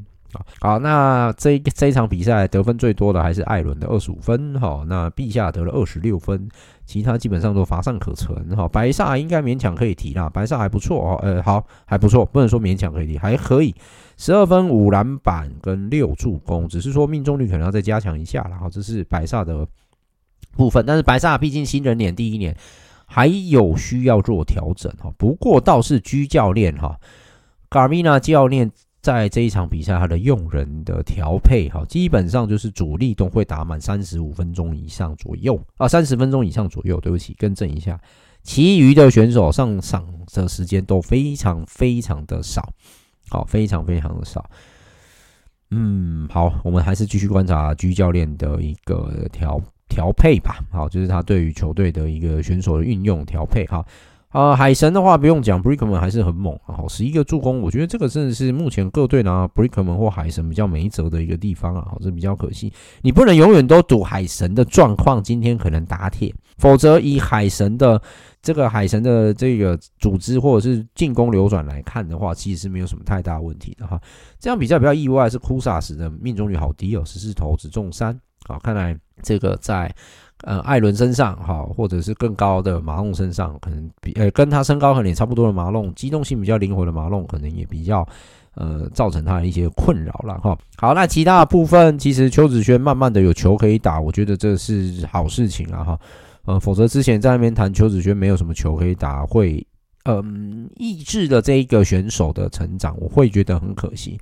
[0.60, 6.48] 好，那这这一场比赛得分最多的还是艾伦的二十五分，哈，那陛下得了二十六分，
[6.86, 13.74] 其他基本上都乏善可陈，哈，白萨应该勉强可以提啦，白萨还不错哦，呃，好，还不错，不能说勉强可以提，还可以，
[14.16, 19.66] 十二分五篮板跟六助攻，只是说命中率可能要再加强一下啦，哈，这是白萨的
[20.56, 22.56] 部分，但是白萨毕竟新人年第一年，
[23.10, 26.96] 还有需要做调整，哈，不过倒是居教练哈，
[27.68, 28.70] 卡米纳教练。
[29.02, 37.98] 在这一场比赛他的用人的调配哈，基本上就是主力都会打满三十五分钟以上左右啊，三十分钟以上左右，对不起，更正一下，
[38.42, 42.70] 其余的选手上场的时间都非常非常的少，
[43.30, 44.44] 好，非常非常的少。
[45.70, 49.58] 嗯，好，我们还是继续观察居教练的一个调
[49.90, 50.60] 调配吧。
[50.72, 53.66] 好，就是他对于球队的一个选手的运用调配。
[53.66, 53.84] 哈，
[54.28, 56.58] 啊，海神的话不用讲，Brickman 还是很猛。
[56.64, 61.86] 好，十一个助攻，我觉得这个真的是目前各队拿 Brickman 或海神比较没辙的一个地方啊。
[61.90, 62.72] 好，这比较可惜。
[63.02, 68.00] 你不能永远都赌海神的状况，今天可能打铁，否则以海神的。
[68.42, 74.00] 这个海神的这个组织或者是进攻流转来看的话，其实是没有什么太大问题的哈。
[74.38, 78.18] 这样比较比较意外是库萨斯的命中率好低哦，十四投只中三。
[78.50, 79.94] 啊，看来这个在
[80.44, 88.06] 呃艾伦身上哈，或者是更高的马龙身上，可能比呃跟他身高可能也差不多的马龙，机动性比较灵活的马龙，可能也比较
[88.54, 90.58] 呃造成他的一些困扰了哈。
[90.76, 96.00] 好，那其他的部分其实邱子轩慢慢的有球可以打，我觉得这是好事情啊哈。
[96.46, 99.64] 呃，否则之前在那边谈邱子轩没有什么球可以打，会
[100.04, 104.18] 嗯抑制了这一个选手的成长，我会觉得很可惜，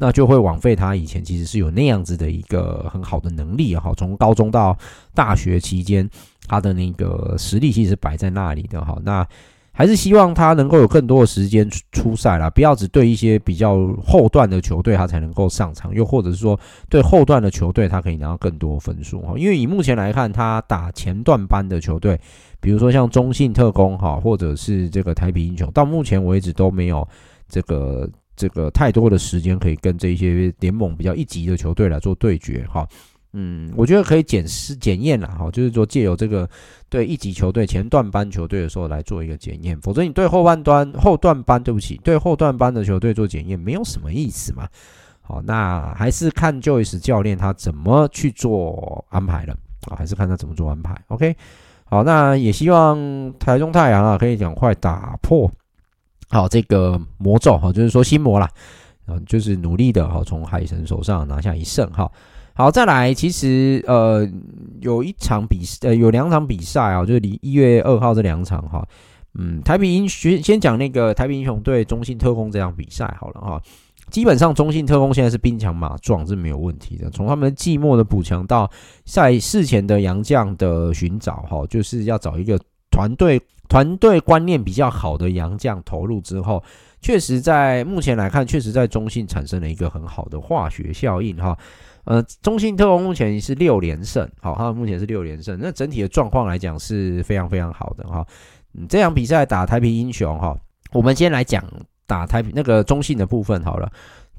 [0.00, 4.76] 那就会枉费他以前其实是有那样子的一个很好的能力哈，从高中到
[5.14, 6.08] 大学期间，
[6.48, 9.24] 他的那个实力其实摆在那里的哈，那。
[9.72, 16.58] 还是希望他能够有更多的时间出赛啦，不要只对一些比较后段的球队他才能够上场，又或者是说
[16.90, 19.34] 对后段的球队他可以拿到更多分数哈。
[19.38, 22.20] 因为以目前来看，他打前段班的球队，
[22.60, 27.06] 比如说像中信特攻哈，或者是这个台啤英雄，到目前为止都没有
[27.48, 28.06] 这个
[28.40, 32.88] 这个太多的时间可以跟这些联盟比较一级的球队来做对决哈。
[33.34, 36.48] 嗯，我觉得可以检视检验了哈，就是说借由这个
[36.88, 44.66] 对一级球队前段班球队的时候来做一个检验，否则你对后半段后段班，对不起，对后段班的球队做检验没有什么意思嘛。
[45.20, 49.54] 好，那还是看 Joyce 教练他怎么去做安排了
[49.88, 51.00] 啊，还是看他怎么做安排。
[51.06, 51.36] OK，
[51.84, 52.98] 好，那也希望
[53.38, 55.48] 台中太阳啊可以赶快打破
[56.30, 58.48] 好这个魔咒哈，就是说心魔啦，
[59.08, 62.10] 嗯，就是努力的哈从海神手上拿下一胜哈。
[62.54, 64.28] 好，再来，其实呃，
[64.80, 68.86] 有一场比赛，呃，有两场比赛啊，就是离一月二号这两场哈，
[69.38, 73.62] 嗯，台啤英雄先讲那个台啤英雄对中信特攻这场比赛好了哈，
[74.10, 78.70] 基本上中信特攻现在是兵强马壮是没有问题的，从他们季末的补强到
[79.06, 83.40] 赛事前的洋将的寻找哈，就是要找一个团队
[83.70, 86.60] 团队观念比较好的洋将投入之后，
[87.00, 91.56] 确实在目前来看，确实在中信产生了一个很好的化学效应哈。
[92.04, 98.26] 呃，中信特工目前是六连胜，好，他们目前是六连胜，那整体的状况来讲是非常非常好的哈。
[98.88, 100.58] 这场比赛打台平英雄哈，
[100.92, 101.64] 我们先来讲
[102.06, 103.88] 打台平那个中信的部分好了。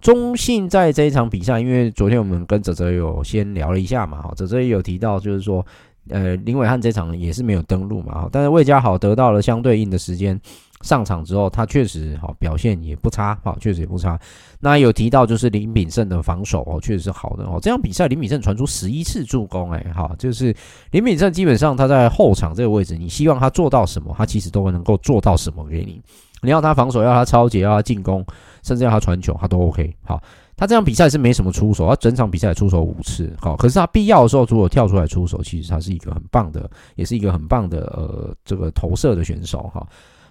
[0.02, 5.66] 中信在这一场比赛，因为昨天我们跟泽泽有先聊了一下嘛，哈，泽泽也有提到就是说，
[6.10, 10.40] 呃，林伟汉这场也是没有登录嘛，哈，但是魏家豪得到了相对应的时间。
[10.84, 14.20] 上场之后，他确实好表现也不差，好确实也不差。
[14.60, 17.60] 那有提到就是林秉胜的防守哦，确实是好的哦。
[17.62, 20.52] 这场比赛林秉胜传出十一次助攻，哎，好，就是
[20.90, 26.02] 林秉胜基本上他在后场这个位置，你希望他做到什么，他其实都会能够做到什么给你。
[26.42, 28.26] 你要他防守，要他超级，要他进攻，
[28.64, 29.96] 甚至要他传球，他都 OK。
[30.04, 30.20] 好，
[30.62, 39.84] 他这场比赛是没什么出手，他整场比赛出手五次，好，可是他必要的时候如果跳出来出手，其实他是一个很棒的，也是一个很棒的呃这个投射的选手哈。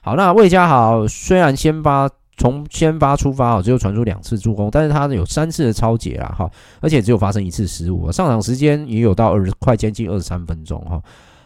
[0.03, 6.49] 好，那魏家豪虽然先发从先发出发哦，只有传出两次助攻，但是他有三次的超解啦哈，
[6.81, 11.03] 而且只有发生一次失误，上场时间也有到二十快接近二十三分钟哈，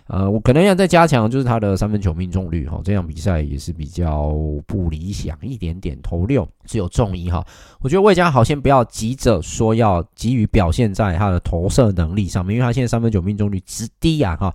[0.07, 4.35] 呃，我可能要再加强，就是他的三分球命中率哈，这场比赛也是比较
[4.67, 7.43] 不理想一点点，投六只有中一哈，
[7.81, 14.55] 我觉得魏家豪先不要急着说要急于表现在他的投射能力上面，因为他现在三分球命中率之低啊哈。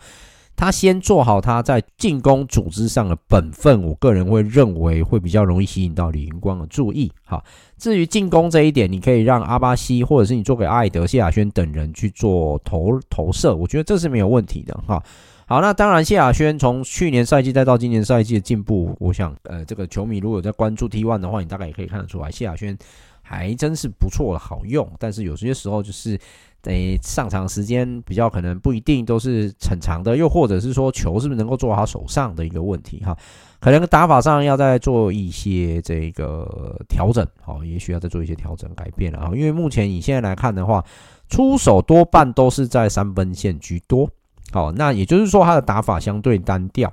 [0.56, 7.10] 他先做好他在进攻组织上的本分，我个人会认为会比较容易吸引到李云光的注意。
[7.24, 7.42] 哈，
[7.78, 14.78] 至于进攻这一点，你可以让阿巴西或者是你做给艾德、谢亚轩等人去做投投射，我觉得这是没有问题的。
[14.86, 15.02] 哈，
[15.50, 22.78] 好，那当然谢亚轩从去年赛季再到今年赛季的进步，我想呃，这个球迷如果有在关注 T one 的话，你大概也可以看得出来，谢亚轩
[23.24, 24.88] 还真是不错，好用。
[25.00, 26.20] 但是有些时候就是。
[26.64, 33.18] 诶，上场时间比较可能不一定都是很长的，又或者是说球是不是能够做到他手上的一个问题哈，
[33.62, 40.84] 可能打法上要再做一些这个调整，好，也许要再做一些调整改变了啊，因为目前你现在来看的话，
[41.30, 44.10] 出手多半都是在三分线居多，
[44.52, 46.92] 好，那也就是说他的打法相对单调。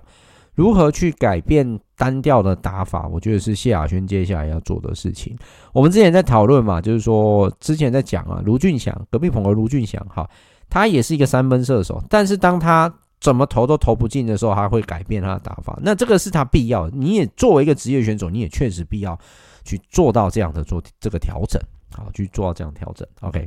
[0.54, 5.36] 如何去改变单调的打法，我觉得是谢亚轩接下来要做的事情。
[5.70, 10.26] 我们之前在讨论嘛，就是说之前在讲啊，卢俊翔隔壁棚的卢俊翔哈，
[10.70, 12.90] 他也是一个三分射手，但是当他
[13.20, 15.78] 怎么投都投不进的时候，他会改变他的打法。
[15.82, 19.18] 那这个是他必要，你也作为一个职业选手，你也确实必要
[19.62, 21.60] 去做到这样的做这个调整，
[21.94, 23.06] 好，去做到这样调整。
[23.20, 23.46] OK，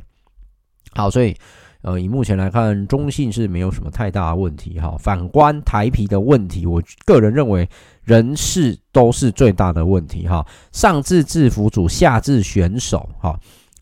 [0.92, 1.34] 好，所以。
[1.82, 4.94] 呃，以目前来看，中性是没有什么太大的问题哈。
[4.98, 7.66] 反观台啤的问题，我个人认为
[8.04, 10.46] 人事都是最大的问题哈。
[10.72, 13.34] 上至制服组，下至选手哈，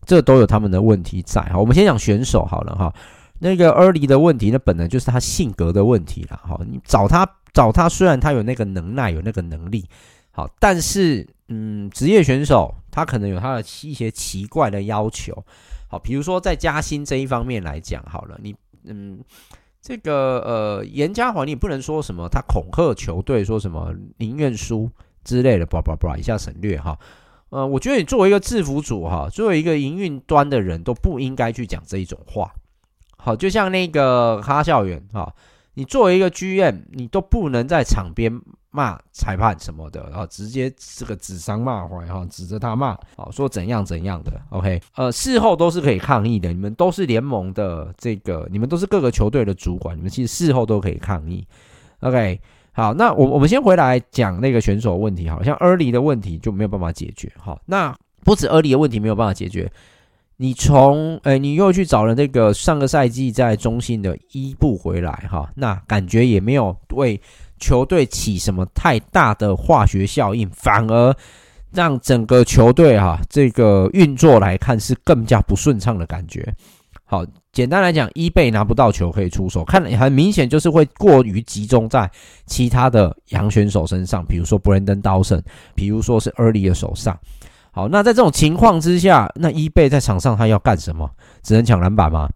[0.05, 1.57] 这都有他们的问题在哈。
[1.57, 2.93] 我们先讲选手好了哈。
[3.39, 6.57] 那个 Early 的问题，那本来就是他性格的问题了哈。
[6.65, 9.85] 你找他找他，虽然他有那个能耐，有那个能力，
[10.31, 15.43] 好，但是嗯，职业选手他可能有他的一些奇怪的要求。
[15.89, 19.19] 好，比如说在加薪这一方面来讲，好了，你嗯，
[19.81, 24.89] 这个呃，严家华你不能说什么，他恐吓球队说什么宁愿输
[25.23, 26.97] 之类的，叭叭叭，一下省略哈。
[27.49, 32.53] 呃，我觉得你作为一个制服组哈，作为一个营运端的人都不应该去讲这一种话。
[33.17, 35.33] 好，就像那个哈校园哈，
[35.79, 38.41] 你作为一个 GM，你都不能在场边。
[38.71, 46.53] 骂裁判什么的，然后直接这个指桑骂槐哈，指着他骂，好说怎样怎样的，OK，呃，事后都是可以抗议的。
[46.53, 51.43] 你们都是联盟的这个，你们都是各个球队的主管，你们其实事后都可以抗议
[52.01, 52.39] ，OK。
[52.71, 57.91] 好，那我我们先回来讲那个选手问题，好像 early 的问题就没有办法解决，好，那
[58.23, 59.71] 不止 early 的问题没有办法解决，
[60.41, 67.21] 你从诶，你又去找了那个上个赛季在中信的伊布回来哈，那感觉也没有为。
[67.61, 71.13] 球队起什么太大的化学效应，反而
[71.73, 76.55] 让整个球队哈这个运作来看是更加不顺畅的感觉。
[77.03, 77.21] 好，
[77.51, 82.09] 简单来讲，伊贝拿不到球可以出手，看很明显就是会过于集中在
[82.45, 85.41] 其他的洋选手身上，比如说 Brandon Dawson，
[85.75, 87.19] 比如说是 Early 的手上。
[87.79, 91.09] 好，那在这种情况之下，那伊贝在场上他要干什么？
[91.41, 92.27] 只能抢篮板吗？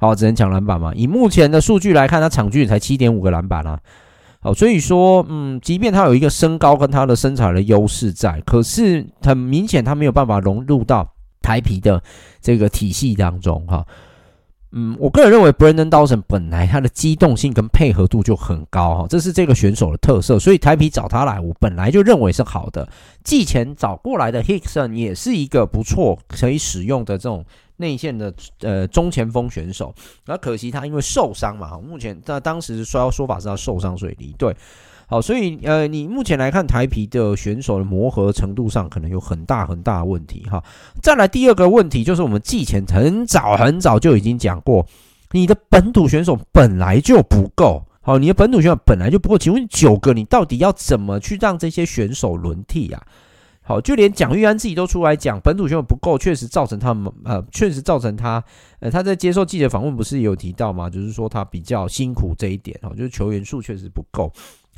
[0.00, 0.92] 好，只能抢篮板吗？
[0.96, 3.78] 以目前的数据来看，他场均才七点五个篮板啊。
[4.40, 11.08] 好，所以说，嗯，即便他有一个身高跟他的身材的优势在，可是很明显他没有办法融入到
[11.40, 12.02] 台皮的
[12.40, 13.86] 这个体系当中，哈。
[14.72, 22.88] 嗯，我个人认为 Brandon Dawson 本来他的机动性跟配合度就很高，哈，这是这个选手的特色，所以台啤找他来，我本来就认为是好的。
[23.22, 27.44] 季前找过来的 Hickson 也是一个不错可以使用的这种。
[27.78, 29.92] 内线的呃中前锋选手，
[30.26, 34.54] 那可惜他因为受伤嘛，目前在当时说要说法是他受伤所以离队。
[35.12, 40.64] 好，所以呃你目前来看台啤的选手的磨合程度上可能有很大很大的问题哈。
[41.02, 44.86] 再来第二个问题就是我们季前很早很早就已经讲过，
[45.32, 53.02] 你的本土选手本来就不够，好，你的本土选手本来就不够，请问九个你到底要怎么去让这些选手轮替啊？
[53.64, 58.42] 好，就连蒋玉安自己都出来讲，本土选手不够，确实造成他们呃，确实造成他
[58.80, 60.88] 呃，他在接受记者访问不是也有提到吗？
[60.88, 64.32] 就是说他比较辛苦这一点哦，就是球员数确实不够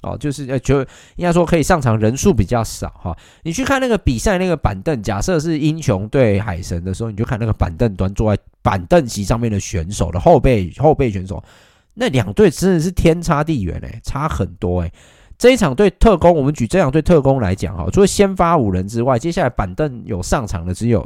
[0.05, 0.81] 哦，就是呃，就
[1.17, 3.17] 应该说可以上场人数比较少哈。
[3.43, 11.43] 你去看那个比赛那个板凳，假设是英雄对海神的时候，你就看那个板凳端坐在板凳席上面的选手的后备后备选手，
[11.95, 14.93] 那两队真的是天差地远哎，差很多哎。
[15.37, 21.05] 这一场对特工，我们举这场对特工来讲哈，除了先发五人之外，接下来板凳有上场的只有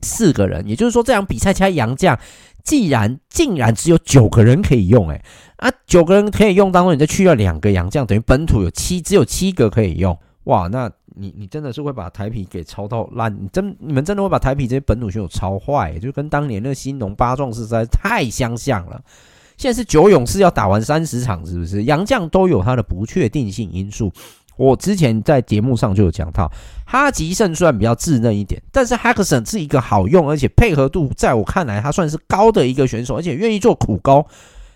[0.00, 2.18] 四个人，也就是说这场比赛其他洋将，
[2.66, 5.24] 既然竟然只有九个人可以用，诶
[5.56, 19.00] 啊，九个人可以用当中，你再去掉两个洋将，等于本土有七，只有七个可以用，哇，那你你真的是会把台啤给操到烂，你真你们真的会把台啤这些本土选手操坏，就跟当年那个兴农八壮士实在太相像了。
[19.56, 21.84] 现在是九勇士要打完三十场，是不是？
[21.84, 24.12] 洋将都有他的不确定性因素。
[24.56, 26.50] 我之前在节目上就有讲到，
[26.84, 34.24] 哈吉胜虽然比较稚嫩一点，但是 h a c k s o n 是一个好用而且配合度在我看来他算是高的一个选手，而且愿意做苦工。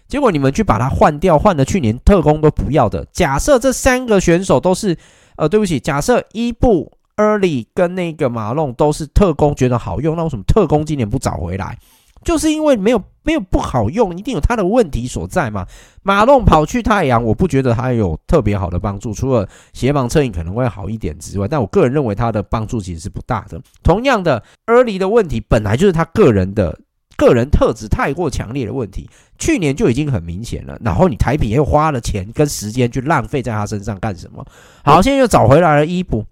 [0.07, 3.07] 结果你们去把他换掉，换了去年特工都不要的。
[3.13, 4.97] 假设这三个选手都是，
[5.37, 11.79] 呃，对不起，假设伊布、Early 跟那个马龙都是特工，觉得好用，那为什么特工今年不找回来？
[12.25, 15.67] 就是因为没有没有不好用，一定有他的问题所在嘛。
[16.03, 23.61] 马龙跑去太阳，我不觉得他有特别好的帮助，除了协防侧影可能会好一点之外，但我个人认为他的帮助其实是不大的。
[23.83, 26.79] 同样的，Early 的问题本来就是他个人的
[27.17, 30.79] 个人特质太过强烈的问题，去年就已经很明显了。
[30.83, 34.45] 然后你台品又花了钱跟时间去浪费在他身上干什么？
[34.85, 36.25] 好，现在又找回来了伊布，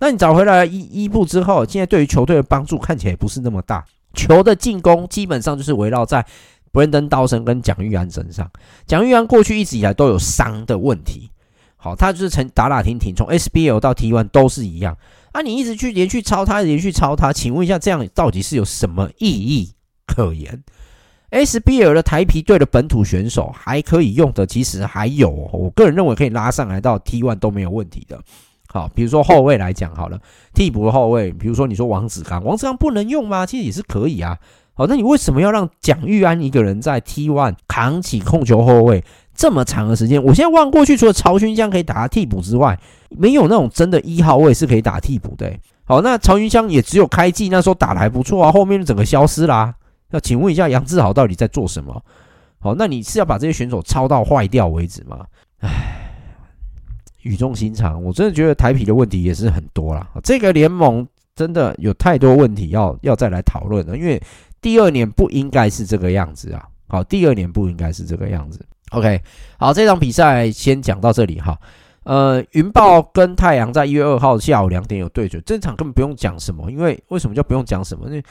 [0.00, 3.84] 那你找回来了伊伊布之后，现在对于球队的帮助看起来也不是那么大。
[4.14, 6.24] 球的进攻基本上就是围绕在
[6.72, 8.50] Brandon Dawson 跟蒋玉安身上。
[8.86, 11.30] 蒋玉安过去一直以来都有伤的问题，
[11.76, 14.96] 好，他就是成打打停停，从 SBL 到 T1 都是一样。
[15.32, 19.72] 啊，你一直去连续抄他，连续抄他，请问一下，这样到底是有什么意义
[20.06, 20.62] 可言
[21.30, 28.22] ？SBL 的台啤队的本土选手还可以用的，其实还有，我个人认为可以拉上来到 T1 都没有问题的。
[28.74, 30.18] 好，比如说后卫来讲好了，
[30.52, 33.46] 替补的后卫，比如说你说王子刚，王子刚不能用吗？
[33.46, 34.36] 其实也是可以啊。
[34.74, 40.20] 好，那你为什么要让蒋玉安一个人在 T one 扛起控球后卫这么长的时间？
[40.20, 42.76] 我现在望过去，除了曹勋香可以打替补之外，
[43.10, 49.72] 没有那种真的一号位是可以打替补的、好，那曹勋香也只有开季那时候打得还不错啊，后面整个消失啦、
[50.10, 52.02] 那请问一下，杨志豪到底在做什么？
[52.58, 55.24] 好，那你是要把这些选手抄到坏掉为止吗？
[55.60, 55.93] 唉，
[57.24, 60.08] 语重心长，我真的觉得台啤的问题也是很多啦。
[60.22, 61.06] 这个联盟
[61.36, 64.18] 真的有太多问题要要再来讨论了，因为。
[64.64, 66.66] 第二年不应该是这个样子啊！
[66.88, 68.64] 好，第二年不应该是这个样子。
[68.92, 69.20] OK，
[69.58, 71.54] 好，这场比赛先讲到这里哈。
[72.04, 78.06] 呃，云豹跟太阳在一月二号下午两点有对决，这场根本不用讲什么，因为为什么叫不用讲什么？
[78.06, 78.24] 因为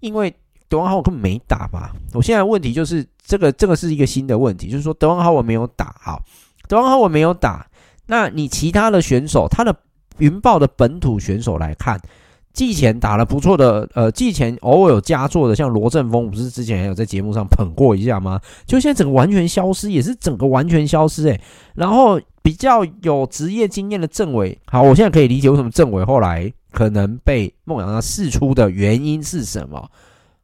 [0.00, 0.34] 因为
[0.68, 1.90] 德王浩文根本没打嘛。
[2.12, 6.22] 我现在问题就是这个，这个是一个新的问题，就是说德王浩文没有打好，
[6.68, 7.66] 德王浩文没有打，
[8.08, 9.74] 那你其他的选手，他的
[10.18, 12.00] 云豹的本土选手来看。
[12.54, 18.40] 季前打了不错的，呃，季前偶尔有佳作的，像罗振峰，不是之前还有在节目上捧过一下吗？
[18.66, 21.40] 就现在整个完全消失，也是整个完全消失诶、
[21.74, 29.88] 然后比较有职业经验的政委，好，我现在可以理解为什么政委后来可能被梦想家释出的原因是什么？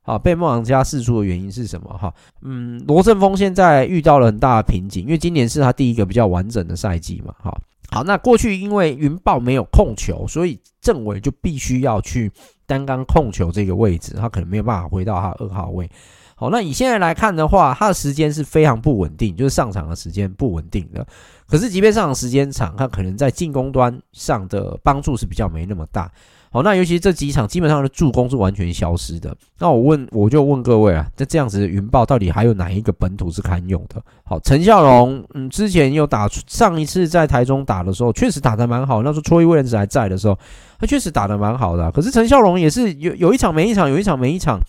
[0.07, 1.89] 好，被梦想家释出的原因是什么？
[1.97, 7.59] 哈，嗯，罗振峰现在遇到了很大的瓶颈，因为今年是他第一个比较完整的赛季嘛，哈。
[7.91, 12.31] 好，那过去因为云豹没有控球，所以政委就必须要去
[12.67, 15.89] 担纲控球这个位置，他可能没有办法回到他二号位。
[16.35, 21.07] 好，那以现在来看的话，他的时间是非常不稳定，就是上场的时间不稳定的。
[21.47, 26.11] 可是即便上场时间长，他可能在进攻端上的帮助是比较没那么大。
[26.55, 29.37] 好，那尤其这几场基本上的助攻是完全消失的。
[29.59, 34.01] 那我问，我就问各位啊，在这样子云豹到底还有哪一个本土是堪用的？
[34.23, 39.03] 好，陈孝龙，嗯，之前有打，上一次在台中打的时候，确实打得蛮好。
[39.03, 40.39] 那时候初一威廉斯还在的时候，
[40.79, 41.91] 他确实打得蛮好的。
[41.91, 44.61] 可是陈孝龙也是有有一场没一场，有一场没一场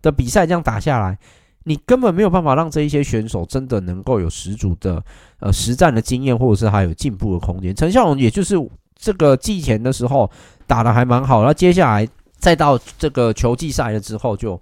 [0.00, 1.18] 的比赛这样打下来，
[1.64, 5.04] 你根本没有办法让这一些选手真的能够有十足的
[5.40, 7.74] 呃实战的经验，或者是还有进步的空间。
[7.74, 8.56] 陈孝龙也就是
[8.96, 10.30] 这个季前的时候。
[10.66, 12.08] 打得还蛮好，然后接下来
[12.38, 14.60] 再到这个球季赛了之后就，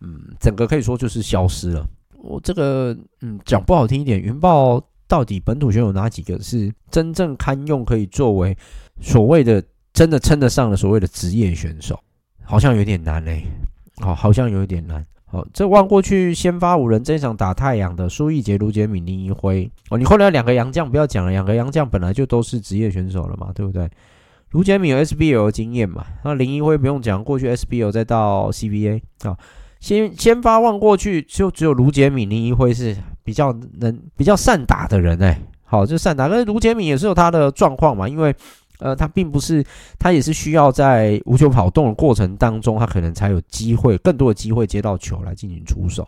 [0.00, 1.86] 嗯，整个可以说就是消失了。
[2.16, 8.56] 我这个嗯讲不好听一点，云豹到底本土选手哪几个是真正堪用，可以作为
[9.00, 11.98] 所谓的真的称得上的所谓的职业选手？
[12.42, 13.44] 好像有点难嘞，
[14.00, 15.04] 好，好像有一点难。
[15.26, 23.90] 好，这望过去先发五人这一场打太阳的苏奕杰、卢杰敏、林一辉哦，你后来两个洋将不要讲了，两个洋将本来就都是职业选手了嘛，对不对？
[24.54, 26.06] 卢杰敏有 SBL 的经验嘛？
[26.22, 29.36] 那林一辉不用讲，过去 SBL 再到 CBA 啊，
[29.80, 38.32] 先先发望过去就只有卢杰敏、林一辉是比较能、比较善打的人哎、好，就善打，但是卢杰敏也是有他的状况嘛，因为
[38.78, 39.64] 呃，他并不是
[39.98, 46.06] 他也是需要在无球跑动的过程当中，他可能才有机会更多的机会接到球来进行出手。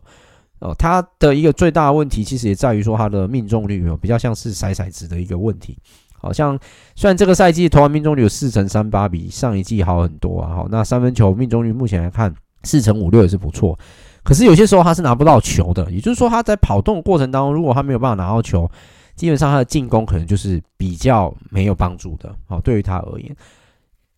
[0.61, 5.77] 哦，他的一个最大的问题其实也在于说他的命中率有比较像是骰骰子的一个问题。
[6.19, 6.59] 好像
[6.95, 10.55] 虽然这个赛季投篮命中率有四成三八，比上一季好很多啊。
[10.55, 13.79] 好，那三分球命中率目前来看四成五六也是不错。
[14.23, 18.71] 可是有些时候他是拿不到球的，也就是说他在跑动的过程当中，如果他没有办法拿到球，
[19.15, 22.35] 基本上他的进攻可能就是比较没有帮助的。
[22.47, 23.37] 好，对于他而言，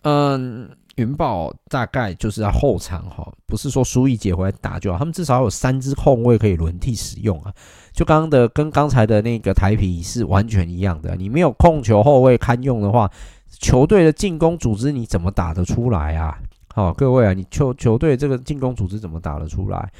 [0.03, 0.69] 嗯。
[0.99, 7.55] 云豹大概就是在后场哈，不是说苏奕杰回来打就好，他们至少有三支控卫可以轮替使用啊。
[7.99, 13.11] 就刚刚的跟刚才的那个台皮是完全一样的，你没有控球后卫堪用的话，
[13.59, 16.39] 球队的进攻组织你怎么打得出来啊？
[16.73, 19.91] 好，各位啊，你球球队这个进攻组织怎么打得出来？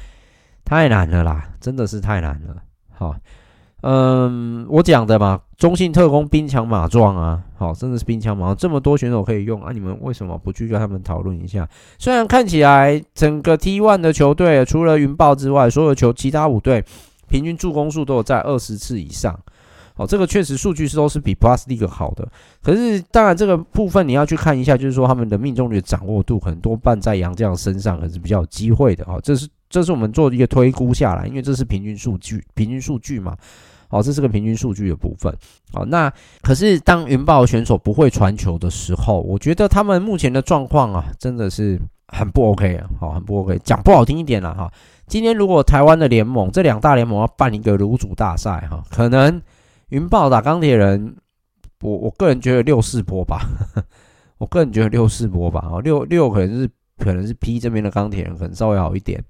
[0.63, 2.55] 太难了啦，真的是太难了。
[2.93, 3.13] 好。
[3.81, 11.67] 嗯，我讲的嘛，中信特工兵强马壮啊，好，真的是兵强马壮，这么多选手可以用啊，你们为什么不去跟他们讨论一下？
[11.97, 16.83] 虽然看起来整个 T1 的球队除了云豹之外，所有球其他五队
[17.29, 19.39] 平均助攻数都有在二十次以上，
[19.95, 22.27] 哦，这个确实数据是都是比 Plus League 好的。
[22.63, 33.37] 可是当然这个部分你要去看一下，就是说他们的命中率掌握度可能多半在杨绛身上，还是比较有机会的啊，这是这是我们做一个推估下来，因为这是平均数据，平均数据嘛。
[33.89, 35.35] 好，这是个平均数据的部分。
[35.73, 42.87] 好，那可是当云豹选手不会传球的时候，我觉得他们目前的状况啊，真的是很不 OK 啊。
[42.99, 43.59] 好，很不 OK。
[43.63, 44.71] 讲不好听一点了哈，
[45.07, 49.41] 今天如果台湾的联盟这两大联盟要办一个卤煮大赛哈，可能
[49.89, 51.15] 云豹打钢铁人
[51.81, 53.41] 我我个人觉得六四波吧，
[54.37, 59.23] 我个人觉得六四波吧，哦，六六可能是可能是 P 这边的钢铁人可能稍微好一点，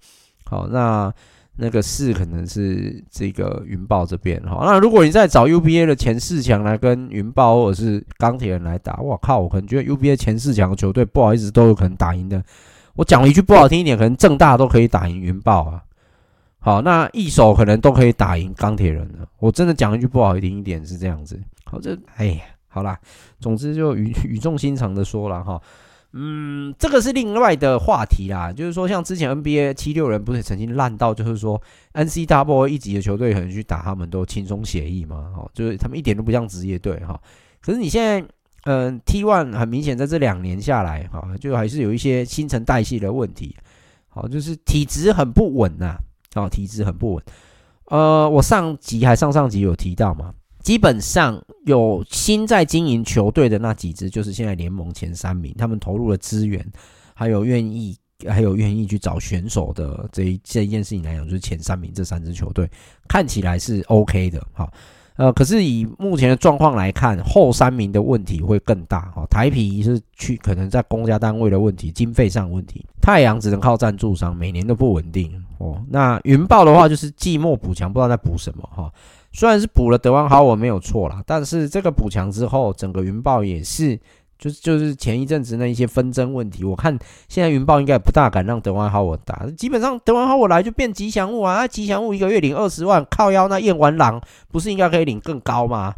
[0.43, 1.13] 好，那
[1.59, 12.41] 那个四可能是这个云豹这边，哈，那如果你再找 UBA 的前四强来跟云豹或者是钢铁人来打，我靠，我可能觉得 UBA 前四强的球队不好意思都有可能打赢的，
[12.95, 15.83] 我讲了一句不好听一点，可能正大都可以打赢云豹啊。
[16.59, 19.27] 好，那一手可能都可以打赢钢铁人了。
[19.39, 21.39] 我真的讲一句不好听一点是这样子。
[21.65, 22.97] 好，这哎呀，好啦，
[23.39, 25.61] 总之就语 语重心长的说了哈。
[26.13, 28.51] 嗯，这个是另外的话题啦。
[28.51, 31.61] 就是说，像之前 NBA 七六人不是曾经烂到，就是说
[31.93, 35.31] NCAA 一级的球队可能去打他们都轻松写意嘛。
[35.35, 37.19] 哈，就是他们一点都不像职业队哈。
[37.61, 38.27] 可是你现在，
[38.65, 43.55] 嗯，T1 很明显在这两年下来哈，就还是有一些新陈代谢的问题。
[44.07, 45.95] 好，就是体质很不稳呐。
[46.35, 47.23] 哦，体质很不稳。
[47.85, 56.65] 呃，我上集还上上集有提到嘛，基本上有心在经营球队的那几支，就是现在联盟前三名，他们投入了资源，
[57.13, 57.97] 还有愿意，
[58.27, 62.69] 还有愿意去找选手的这一这一件事情来讲，就是前三名这三支球队
[63.07, 64.71] 看起来是 OK 的，哈。
[65.15, 69.25] 呃，可是以目前的状况来看，后三名的问题会更大哈。
[69.29, 75.83] 台啤是去可能在公家单位的问题，经费上问题；太阳只能靠赞助商，每年都不稳定哦。
[75.89, 78.89] 那云豹的话就是季末补强，不知道在补什么哈。
[79.31, 83.99] 虽然是补了德王豪，我没有错啦，但是这个补强之后，整个云豹也是。
[84.39, 95.93] 就是就是前一阵子那一些纷争问题，我看现在云豹应该不大敢让德怀豪打，基本上德怀豪来就变吉祥物啊，吉祥物一个月领二十万，靠腰那燕丸狼不是应该可以领更高吗？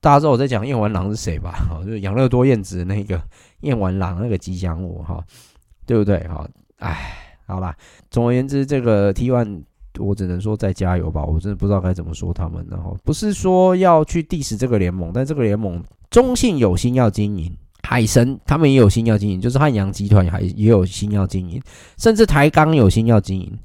[0.00, 1.52] 大家知道我在讲燕丸狼是谁吧？
[1.52, 3.22] 哈，就是养乐多燕子那个
[3.60, 5.22] 燕丸狼那个吉祥物哈，
[5.84, 6.26] 对不对？
[6.28, 6.48] 哈，
[6.78, 7.76] 哎，好啦，
[8.10, 9.64] 总而言之，这个 T one
[9.98, 15.82] 我只能说再加油吧，我真的不知道该怎么说他们，然后不是说要去 diss 这个联盟，但这个联盟。
[16.10, 21.62] 中信有心要经营，海神他们也有心要经营，就是汉阳集团还也有心要经营，
[21.98, 23.56] 甚至台钢有心要经营。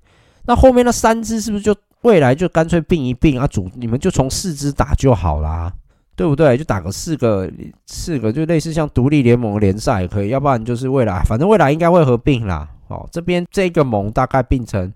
[0.45, 3.47] 那后面那三支是不是就未来就干脆并一并啊？
[3.47, 5.73] 主你们就从四支打就好啦，
[6.15, 6.55] 对不对？
[6.55, 7.51] 就打个四个
[7.87, 12.69] 四个，就类似像独立联盟联赛也可以，要不然就是未来，反正未来应该会合并啦。
[12.89, 14.93] 哦，这边这个盟大概并成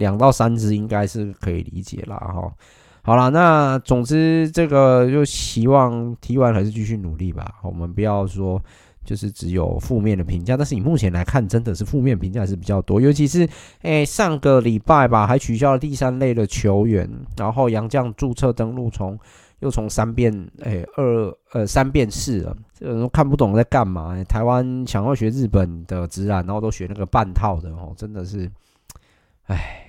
[0.00, 2.16] 两到三支，应该是可以理解啦。
[2.16, 2.52] 哈。
[3.02, 7.54] 好了，那总之这个就希望 T1 还是继续努力吧。
[7.62, 8.62] 我们不要说
[9.04, 13.00] 就是只有负面的评价，但是你目前来看，真的是负面评价是比较多。
[13.00, 13.48] 尤其是
[13.80, 19.18] 诶、上个礼拜吧，还取消了第三类的球员，然后杨将注册登录从
[19.60, 20.30] 又从三变
[20.60, 28.50] 诶、二呃三变四了，这个人都看不懂在干嘛、台湾想要学日本的直篮，然后都学那个半套的哦，真的是，
[29.46, 29.86] 唉。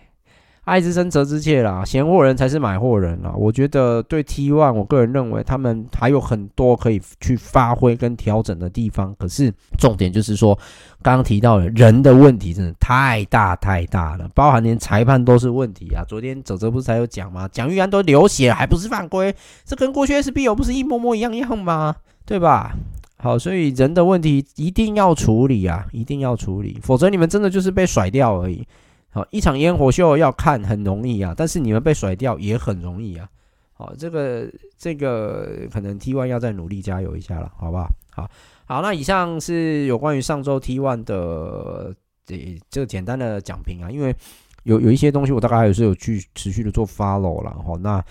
[0.72, 3.34] 爱之深责之切啦，嫌货人才是买货人啦。
[3.36, 9.13] 我觉得对 T1，我个人认为他们还有很多可以去发挥跟调整的地方。
[9.19, 10.57] 可是重点就是说，
[11.01, 16.05] 刚刚提到的人的问题真的太大太大了，包含连裁判都是问题啊。
[16.07, 17.49] 昨天泽泽不是才有讲吗？
[17.51, 19.36] 蒋玉安都流血还不是犯规？
[19.65, 21.97] 这跟过去 SBO 不是一模模一样样吗？
[22.26, 22.74] 对吧？
[23.17, 28.65] 好，所以人的问题一定要处理啊，一定要处理，否则你们真的就是被甩掉而已。
[29.14, 33.28] 好，一场烟火秀要看很容易啊，但是你们被甩掉也很容易啊。
[33.74, 37.89] 好，这个这个可能 T1 要再努力加油一下了，好不好？
[38.09, 38.30] 好，
[38.66, 41.93] 好，那以上是有关于上周 T1 的
[42.26, 44.16] 这这简单的讲评啊，因为
[44.64, 47.78] 有有一些东西我大概还是有去持续的做 follow 了哈。
[47.82, 48.01] 那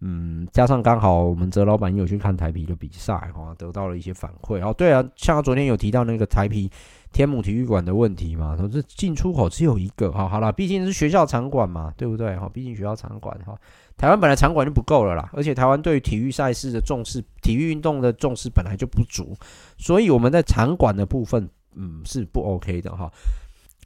[0.00, 4.60] 嗯，加上刚好我们泽老板也有去看台啤的比赛哈，得到了一些反馈。
[4.60, 6.68] 哦，对啊，像他昨天有提到那个台啤。
[7.12, 12.36] 天母体育馆的问题嘛，说这进出口只有一个，好好了，毕竟是学校场馆嘛，对不对？
[12.36, 13.58] 哈，毕竟学校场馆哈，
[13.96, 19.34] 台湾本来场馆就不够了啦，而且台湾对于体育赛事的重视，体育运动的重视本来就不足，
[19.78, 23.10] 所以我们在场馆的部分，嗯，是不 OK 的哈。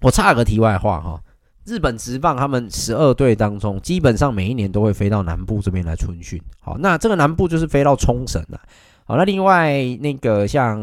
[0.01, 1.23] 我插个题外话哈，
[1.65, 8.61] 日本职棒他们十二队当中，基本上每一年都会飞到南部这边来春训，好，那这个南部就是飞到冲绳了。
[9.13, 10.81] 好，那另外那个像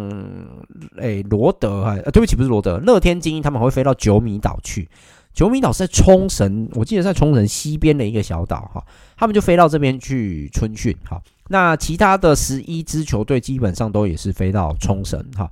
[0.98, 4.88] 诶罗德哈，对不起，不是罗德，乐天精英他们会飞到九米岛去。
[5.34, 8.86] 九米岛是在冲绳，我记得在冲绳西边的一个小岛哈，
[9.18, 10.96] 他们就飞到这边去春训。
[11.06, 15.50] 好，那其他的十一支球队基本上都也是飞到冲绳哈。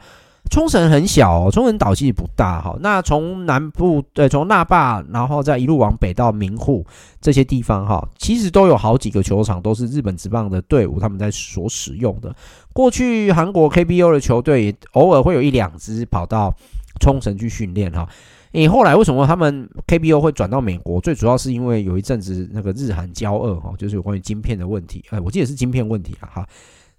[0.50, 2.76] 冲绳很小，冲绳岛其实不大哈。
[2.80, 6.86] 那从南部对，从那霸，然后再一路往北到名护
[7.22, 12.36] 这些地方哈，其实都有好几个球场，都是日本职棒的队伍他们在所使用的。
[12.74, 16.54] 过去韩国 KBO 的球队偶尔会有一两支跑到
[17.00, 18.08] 冲绳去训练哈。
[18.54, 21.02] 诶，后来为什么他们 KBO 会转到美国？
[21.02, 25.04] 最主要是因为有一阵子那个日韩交恶哈，就是有关于晶片的问题。
[25.10, 26.48] 哎，我记得是晶片问题啊哈。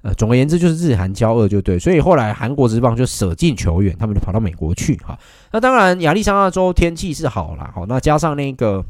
[0.02, 5.18] 呃，总而言之就是日韩交恶就对，所以后来韩国职棒就舍近求远，他们就跑到美国去哈。
[5.50, 8.84] 那当然亚利桑那州天气是好啦，好，那加上那个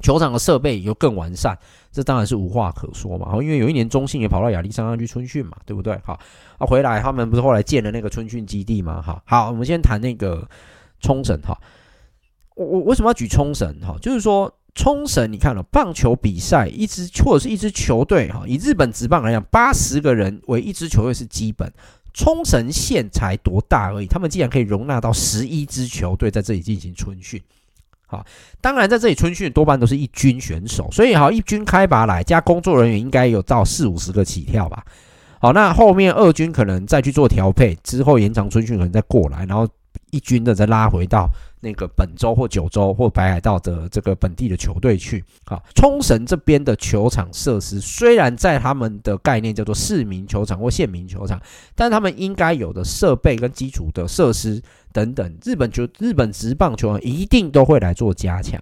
[0.00, 1.58] 球场的设备又更完善，
[1.92, 3.30] 这当然是无话可说嘛。
[3.42, 6.00] 因为有一年中信也跑到亚利桑那去春训嘛，对不对？
[6.04, 6.18] 好，
[6.56, 9.02] 啊回来他们不是后来建了那个春训基地嘛？
[9.02, 10.48] 哈，好，我们先谈那个
[11.00, 11.54] 冲绳哈。
[12.56, 13.94] 我我为什么要举冲绳哈？
[14.00, 14.50] 就是说。
[14.74, 21.72] 冲绳，你看了棒球比赛，一支或者是一支球队哈，以日本职棒来讲，八十个人为一支球队是基本。
[22.12, 27.40] 冲绳县才多大而已，他们竟然可以容纳到十一支球队在这里进行春训。
[28.06, 28.24] 好，
[28.60, 34.84] 当然在这里春训多半都是一军选手，所以好一军开拔来加工作人员应该有到四五十个起跳吧。
[35.40, 39.68] 好，那后面二军可能再去做调配，之后延长春训可能再过来，然后。
[40.12, 41.28] 一军的再拉回到
[41.60, 45.22] 那个本州或九州或北海道的这个本地的球队去。
[45.44, 51.40] 好，冲绳这边的球场设施虽然在他们的概念叫做市民球场或县民球场，
[51.74, 58.60] 但他们应该有的设备跟基础的设施等等，日本球日本职棒球员一定都会来做加强。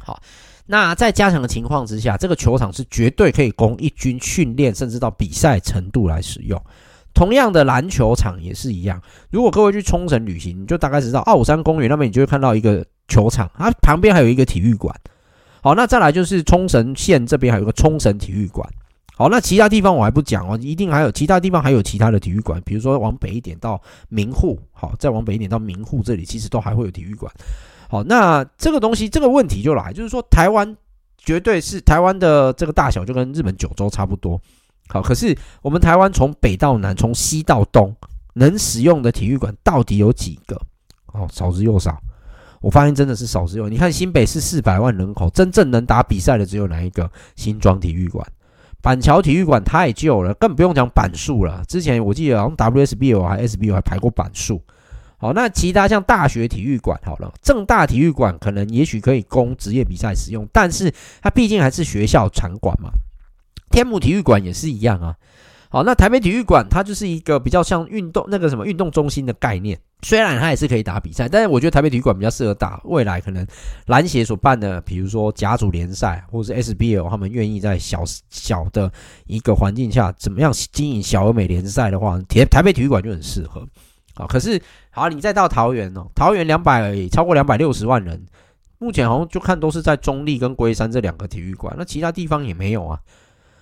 [0.00, 0.22] 好，
[0.66, 6.58] 那在加强的情况之下，这个球场是绝对可以供一军训练，甚至到比赛程度来使用。
[7.18, 9.02] 同样的篮球场也是一样。
[9.32, 14.94] 如果各位去冲绳旅行，你就大概知道奥山公园那边，你就会看到一个球场，它旁边还有一个体育馆。
[15.60, 18.64] 好，那再来就是冲绳县这边还有个冲绳体育馆。
[19.16, 27.32] 好，那其他地方我还不讲哦，一定还有其他地方还有其他的体育馆，比如说往北一点到名护，好，再往北一点到名护这里，其实都还会有体育馆。
[27.90, 30.76] 好，那这个东西这个问题就来，就是说台湾
[31.16, 34.40] 绝对是台湾的这个大小就跟日本九州差不多。
[34.88, 37.94] 好，可是我们台湾从北到南，从西到东，
[38.34, 40.60] 能使用的体育馆到底有几个？
[41.12, 42.00] 哦，少之又少。
[42.60, 43.68] 我发现真的是少之又。
[43.68, 47.10] 你看新北市四百万人口，真正能打比赛的只有哪一个？
[47.36, 48.26] 新庄体育馆、
[48.82, 51.62] 板桥体育馆太旧了，更不用讲板数了。
[51.68, 54.60] 之前我记得好像 WSBL 还 SBL 还排过板数。
[55.18, 62.90] 好，那其他像大学体育馆好了，正大体育馆可能也许可以供职业比赛使用，但是它毕竟还是学校场馆嘛。
[63.70, 65.14] 天母体育馆也是一样啊，
[65.70, 73.46] 好，那台北体育馆它就是一个比较像运动那个什么运动中心的概念，虽然它也是可以打比赛，但是我觉得台北体育馆比较适合打未来可能
[73.86, 78.90] 篮协所办的，比如说甲组联赛或者是 SBL，他们愿意在小小的
[79.26, 83.66] 一个环境下怎么样经营小而美联赛的话，台台北体育馆就很适合
[84.14, 84.26] 啊。
[84.26, 84.60] 可是
[84.90, 88.24] 好，你再到桃园哦，桃园两百，超过两百六十万人，
[88.78, 92.98] 目前好像就看都是在中立跟龟山这两个体育馆，那其他地方也没有啊。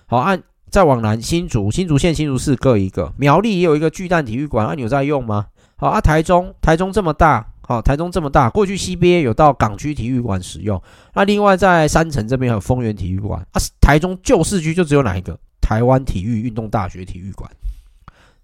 [0.09, 5.47] 好，按再往南，新竹、新竹县、新竹市各一个，苗栗也有一个巨蛋体育馆，啊，你有在用吗？
[5.75, 10.81] 好，啊，台中，台中这么大，好，台中这么大，过去 CBA 有到港区体育馆使用，
[11.13, 15.37] 那另外在山城这边还有丰原体育馆，啊，台中旧市区就只有哪一个？
[15.59, 17.51] 台湾体育运动大学体育馆，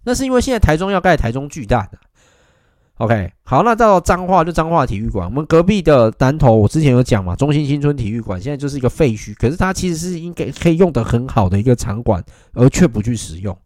[0.04, 1.96] 那是因为现在台中要盖台中巨蛋啊。
[2.98, 5.28] OK，好，那到彰化就彰化体育馆。
[5.28, 12.24] 我们隔壁的南投，我之前有讲嘛，中心新村体育馆现在就是一个废墟，可是它其实是应该可以用得很好的一个场馆，
[12.54, 13.58] 而却不去使用。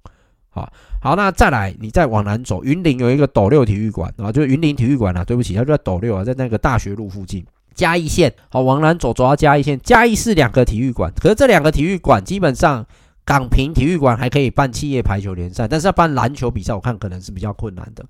[0.50, 0.72] 好，
[1.02, 5.26] 好，那再来，你再往南走，云林有一个斗六体育馆啊，就是云林体育馆啊。
[5.26, 7.46] 对不起，它就在斗六啊，在那个大学路附近。
[7.76, 12.84] 嘉义县，好，往南走走到嘉义县，嘉义市两个体育馆，可是这两个体育馆基本上，
[13.26, 18.04] 港平体育馆还可以办企业排球联赛，但是要办篮球比赛，我看可能是比较困难的。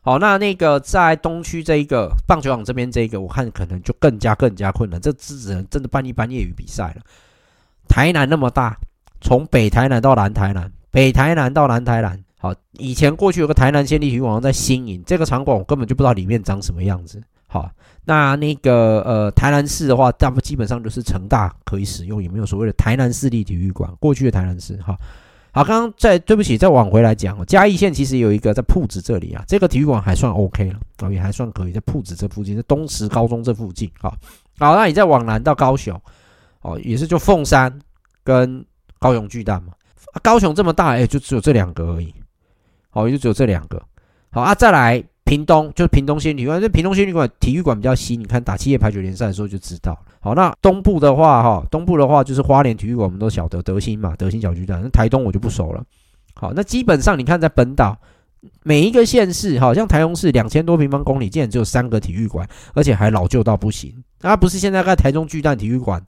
[0.00, 7.02] 好，那那个在东区这一个棒球场这边这一个，我看可能就更加更加困难，这只能真的办一般业余比赛了。
[7.88, 8.76] 台南那么大，
[9.20, 17.22] 从北台南到南台南，北台南到南台南，好，以前过去有个台南县立体育馆在新营，这个场馆我根本就不知道里面长什么样子。
[17.46, 17.70] 好，
[18.04, 23.90] 那那个呃台南市的话，大部基本上就是成大可以使用，也没有所谓的台南市立体育馆。
[23.98, 24.96] 过去的台南市，哈。
[25.52, 34.14] 好刚刚在对不起，再往回来讲，嘉义县其实有一个在铺子这里啊，这个体育馆还算 OK 了，哦，也还算可以，在铺子这附近，在东石高中这附近，好，
[34.58, 36.00] 好，那你再往南到高雄，
[36.60, 37.76] 哦，也是就凤山
[38.22, 38.64] 跟
[38.98, 39.72] 高雄巨蛋嘛，
[40.22, 42.14] 高雄这么大，哎，就只有这两个而已，
[42.90, 43.82] 好，也就只有这两个，
[44.30, 45.02] 好啊，再来。
[45.28, 49.96] 屏东就是屏东县体育馆，这屏东县体育馆体育馆比较新，你看打企业排球联赛的时候就知道。
[50.20, 54.80] 好，那东部的话，哈，东部的话就是花莲体育馆，我们都晓得德兴嘛，德兴小巨蛋。
[54.82, 55.84] 那台东我就不熟了。
[56.34, 57.96] 好，那基本上你看在本岛
[58.62, 63.92] 每一个县市，好像台中市两千多平方公里，竟然只有三个体育馆，而且还老旧到不行。
[64.22, 66.02] 那不是现在在台中巨蛋体育馆，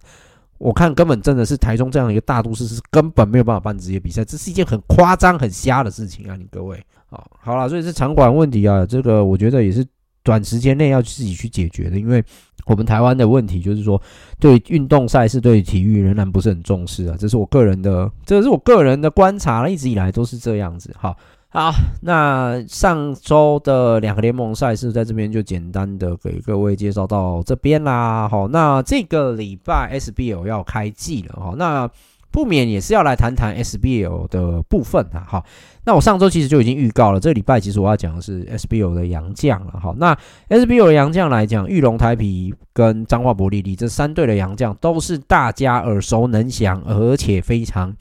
[0.61, 6.37] 我看根本真的是台中这样一个大都市是根本没有办法办职业比赛，这是一件很夸张、很瞎的事情啊！
[6.37, 6.79] 你各位。
[7.09, 9.83] 好，好了，所以是场馆问题啊，这个我觉得也是
[10.23, 12.23] 短时间内要自己去解决的，因为
[12.67, 14.01] 我们台湾的问题就是说，
[14.39, 20.95] 对运动赛事、对体育仍然不是很重视啊，这是我个人的，这是我个人的观察，一直以来都是这样子。
[20.99, 21.17] 好，
[21.51, 21.73] 好，
[22.03, 28.29] 那上周的两个联盟赛事在这边就简单的给各位介绍到这边啦。
[28.29, 31.91] 好，那这个礼拜 SBL 要开季了，哈，那。
[32.33, 35.45] 不免也是要来谈谈 SBL 的部分啊，好，
[35.83, 40.17] 那我上周其实就已经预告了，这礼拜其实我要讲的是 SBL 的洋将了，好，那
[40.49, 47.93] SBL 的洋将来讲，玉龙台皮跟彰化伯利利这三队的洋将都是大家耳熟能详，而且非常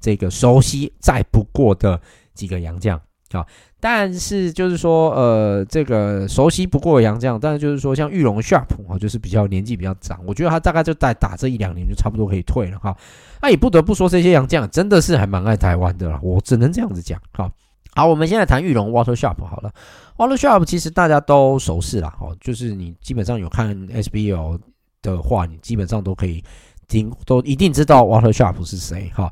[0.00, 2.00] 这个熟悉再不过的
[2.36, 3.00] 几个洋将。
[3.32, 3.44] 啊，
[3.80, 12.96] 但是就是说，呃，这个熟悉不过的洋将，但是就是说，像玉龙 Sharp 啊，就是比较年纪比较长，我觉得他大概就在打这一两年就差不多可以退了哈。
[13.42, 17.20] 那也不得不说，这些洋将真的是还蛮爱台湾的啦，我只能这样子讲。
[17.32, 17.50] 好，
[17.96, 19.72] 好，我们现在谈玉龙 Water Sharp 好了
[20.16, 24.56] ，Water Sharp 其实大家都熟悉啦，哦，就是你基本上有看 SBL
[25.02, 26.44] 的话，你基本上都可以
[26.86, 29.28] 听，都一定知道 Water Sharp 是谁哈。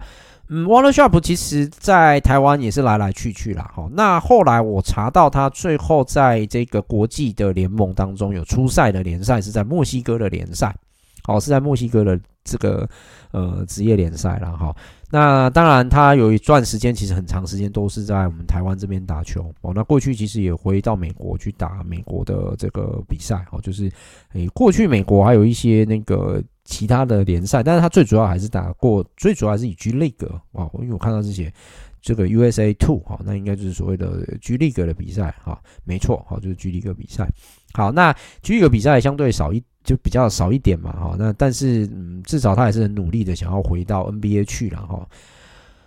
[0.48, 3.70] 嗯，Walter Sharp 其实在台湾也是来来去去啦。
[3.74, 10.76] 哈，那后来我查到他最后在这个国际的联盟当中有出赛的联赛是在墨西哥的联赛，
[11.22, 12.86] 好，是在墨西哥的这个
[13.30, 14.54] 呃职业联赛了。
[14.54, 14.76] 哈。
[15.10, 19.72] 那当然他有一段时间其实很长时间都是在我们台湾这边打球哦。
[19.74, 23.90] 那过去其实也回到美国去打美国的这个比赛，哦，就是
[24.34, 26.42] 诶过去美国还有一些那个。
[26.64, 31.52] 其他的联赛，但是他最主要还是打过，最主要还是以 G League 啊，因为我看到这些
[32.00, 37.28] 这个 USA Two 哈，那应该就是所谓的 G League 的比赛哈，没错哈，就是 G League 比赛。
[37.72, 45.08] 好，那 G League 比赛相对少一，就比较少一点嘛哈，那但是嗯，至少他还是很努力的想要回到 NBA 去了哈。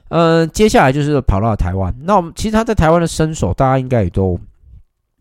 [0.09, 4.39] 嗯，接下来就是跑到了台湾，那我们其实他在台湾的身手，大家应该也都。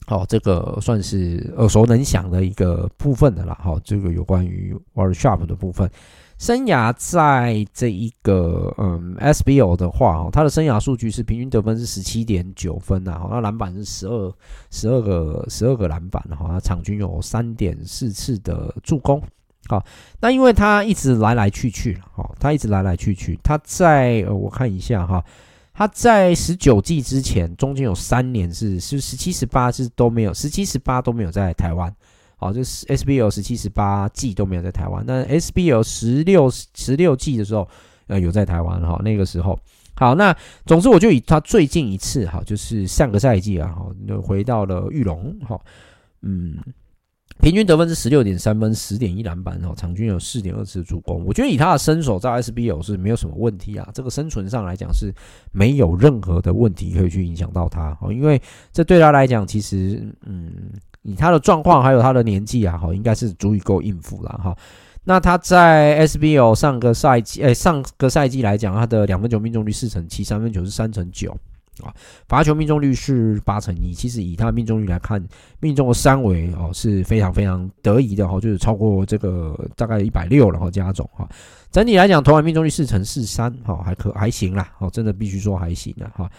[0.09, 3.59] 好，这个算是耳熟能详的一个部分的啦。
[3.61, 5.91] 好，这个有关于 Walter Sharp 的部分，
[6.39, 14.33] 生涯在这一个嗯，SBO 的话，哦，他的生涯数据是平均得分是十七点九分呐，好，那篮板是十二
[14.71, 19.21] 十二个十二个篮板，哈，他场均有三点四次的助攻。
[19.67, 19.85] 好，
[20.21, 25.25] 那因为他一直来来去去，哈，他一直来来去去，他在呃我看一下哈。
[25.79, 31.95] 他在十九季之前，中间有三年是是十七十八是都没有，十七十八都没有在台湾，
[32.39, 35.05] 好，就是 SBL 十七十八季都没有在台湾。
[35.07, 37.69] 那 SBL 十六十六季的时候，
[38.07, 39.61] 呃，有在台湾哈，那个时候，
[39.97, 45.61] 好，那总之我就以他最近一次哈，就是上个赛季啊，哈，就回到了玉龙，哈，
[46.23, 46.57] 嗯。
[47.39, 51.25] 平均得分是十六点三分，十点一篮板，哦，场均有四点二次助攻。
[51.25, 55.15] 我觉得以他的身手在 SBL 是没有什么问题啊，这个生存上来讲是
[55.53, 58.41] 没有任何的问题可以去影响到他，哦，因为
[58.73, 60.51] 这对他来讲，其实，嗯，
[61.03, 64.57] 以他的状况还有他的年纪啊，哈，应该是足以够应付了，哈。
[65.05, 71.37] 那他在 SBL 上个赛季，诶，上个赛季来讲，他的两分球命中率四成七，三分球是三成九。
[71.83, 71.95] 啊，
[72.29, 73.93] 罚球命中率是八成一。
[73.93, 75.23] 其实以他的命中率来看，
[75.61, 81.29] 命中的三围哦是非常非常得意的哈，就是超过这个大概一百六，然后加总哈。
[81.71, 86.31] 整体来讲，投篮命中率四成四三，哈，还可还行啦，哦，真的必须说还行了哈。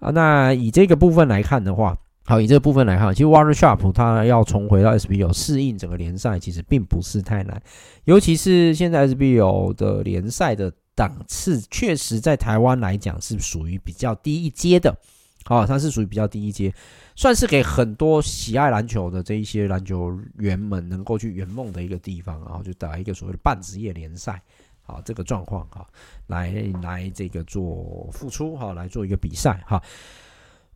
[0.00, 7.62] 啊，那以这个部分来看的话，好，以这个部分来看，其实 Warren Sharp 他要重回到 SBL 适应整个联赛，其实并不是太难，
[8.04, 10.72] 尤其是现在 SBL 的联赛的。
[10.94, 14.96] 档次确实在台湾来讲是属于比较低一阶的，
[15.44, 16.72] 好，它是属于比较低一阶，
[17.16, 24.42] 算是给很多喜爱篮球的这一些篮球员们能够去圆梦的一个地方，然后就打一个所谓的半职业联赛，
[24.82, 25.86] 好，这个状况哈，
[26.26, 29.82] 来来这个做付出哈，来做一个比赛哈，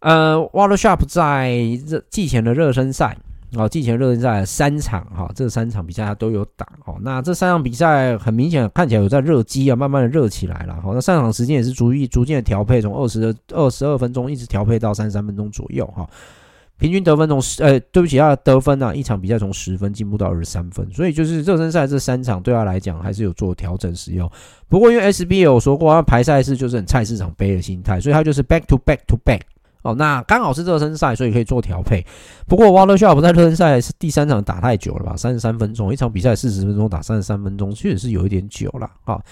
[0.00, 1.52] 呃，Walter Sharp 在
[1.86, 3.16] 热季前的热身赛。
[3.54, 6.96] 哦，季前热身赛三场哈，这三场比赛他都有打哦。
[7.00, 10.78] 那这三场比赛很明显看起来有在热机啊，慢慢的热起来了。
[10.82, 16.06] 好，那上场时间也是逐一逐渐的调配，从二十二十二分钟一直调配到三十三分钟左右哈。
[16.78, 24.30] 平均得分从十，呃，对不起，他的得分啊，一场比赛从十分进步到二十三分，所以就是热身赛这三场对他来讲还是有做调整使用。
[24.68, 29.40] 不过因为 SBL 有说过，他排赛是就是很菜市场杯的心态，所以他就是 back to back to back。
[29.86, 32.04] 哦，那刚好是热身赛，所以可以做调配。
[32.48, 35.16] 不过 Walter Sharp 在热身赛是第三场打太久了吧？
[35.16, 38.90] 三十三分钟，一场比赛四十分钟打三十三分钟，确实是有一点久了。
[39.04, 39.22] 好，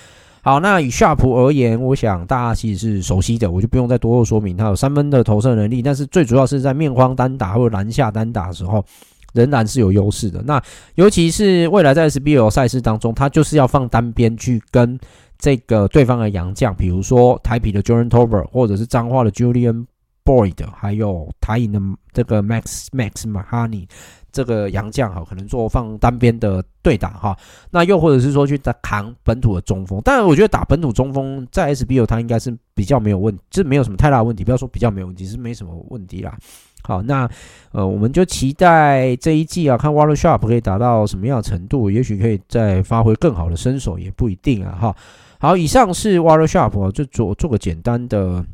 [0.43, 4.57] 好，那以夏普而言，我想大家其实是熟悉的，我就不用再多做说明。
[4.57, 8.85] 他有三分的投射能力，但是最主要是在面框单打或者篮下单打的时候，
[9.33, 10.41] 仍然是有优势的。
[10.43, 10.63] 那
[10.95, 14.97] 尤其是未来在 SBL 赛事当中，他就是要放单边去跟
[15.39, 19.87] 这个对方的洋将，比如说台啤的 Jordan Tober，或者是彰化的 Julian。
[20.25, 21.81] Boyd，还有台银的
[22.13, 23.87] 这个 Max Max Mahoney
[24.33, 27.37] 这个洋将哈，可能做放单边的对打哈。
[27.71, 34.43] 那又或者是说去打扛本土的中锋，但我觉得打本土中锋在 SBO 他应该是比较没有问题，就是没有什么太大问题。
[34.43, 36.37] 不要说比较没有问题，是没什么问题啦。
[36.83, 37.29] 好，那
[37.73, 44.77] 呃，我们就期待这一季啊，看 Water Sharp 可以达到什么样的程度，也许可以再发挥更好的身手，也不一定啊。
[44.79, 44.97] 哈，
[45.39, 48.45] 好，以上是 Water Sharp 就做做个简单的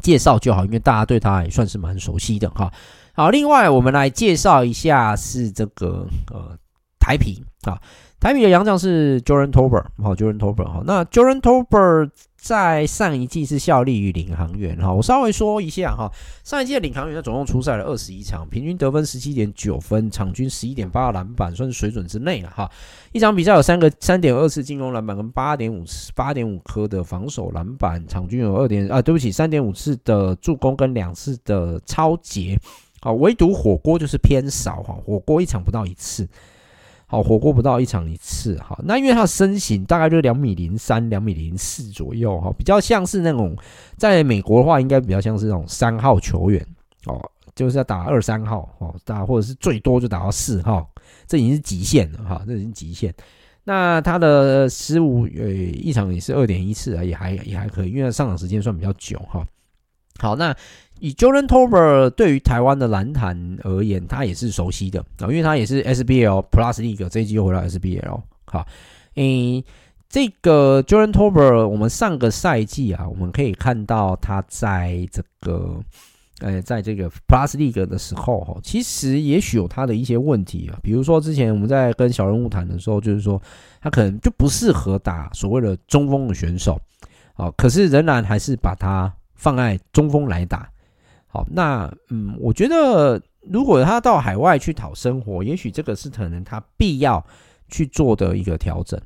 [0.00, 2.72] 介绍就好，因为大家对他也算是蛮熟悉的哈。
[3.14, 6.56] 好，另外我们来介绍一下是这个呃
[6.98, 7.80] 台啤啊，
[8.20, 12.10] 台啤的洋将是 Jordan Tober，好，Jordan Tolbert 好，那 Jordan Tober。
[12.44, 16.12] 在上一季是效力于领航员哈，我稍微说一下哈，
[16.44, 22.70] 上一季的领航员他总共出赛了二十一场，平均得分十七点九分，场均十一点八篮板，算是水准之内了哈。
[23.12, 25.82] 一场比赛有三个三点二次进攻篮板跟八点五
[26.14, 32.60] 八点五颗的防守篮板，场均有二点啊，对不起，三点五次的助攻跟两次的超截，
[33.00, 36.28] 好，唯独火锅就是偏少哈，火锅一场不到一次。
[37.14, 43.56] 好，火锅不到一场一次，哈，那因为他的身形大概就两米零三、两米零四左右，哈，比较像是那种
[43.96, 46.66] 在美国的话，应该比较像是那种三号球员，
[47.06, 50.90] 哦，就是要打二三号，哦，打或者是最多就打到四号，
[51.28, 53.14] 这已经是极限了，哈，这已经极限。
[53.62, 59.46] 那他的失误，呃，一场也是二点一次啊，也还也还可以，因为上场时间算比较久，哈。
[60.18, 60.52] 好，那。
[61.04, 68.22] 以 Jordan Tolbert 对于台湾的篮坛而言，他也是熟悉的啊，因为他也是 SBL Plus League 这一季又回到 SBL。
[68.46, 68.66] 好，
[69.16, 69.62] 诶，
[70.08, 75.78] 这个 Jordan Tolbert 我们上个赛季啊，我们可以看到他在这个，
[76.40, 83.38] 呃，在这个 Plus League 的时候，哈，其实也许有他的一些问题啊，比如说之前我们在跟小人物谈的时候，就是说
[83.82, 86.80] 他可能就不适合打所谓的中锋的选手，
[87.34, 90.66] 啊，可是仍然还是把他放在中锋来打。
[91.34, 97.20] 好，那嗯，我觉得如果他到海外去讨生活，也许这个是可能他必要
[97.66, 98.96] 去做的一个调整。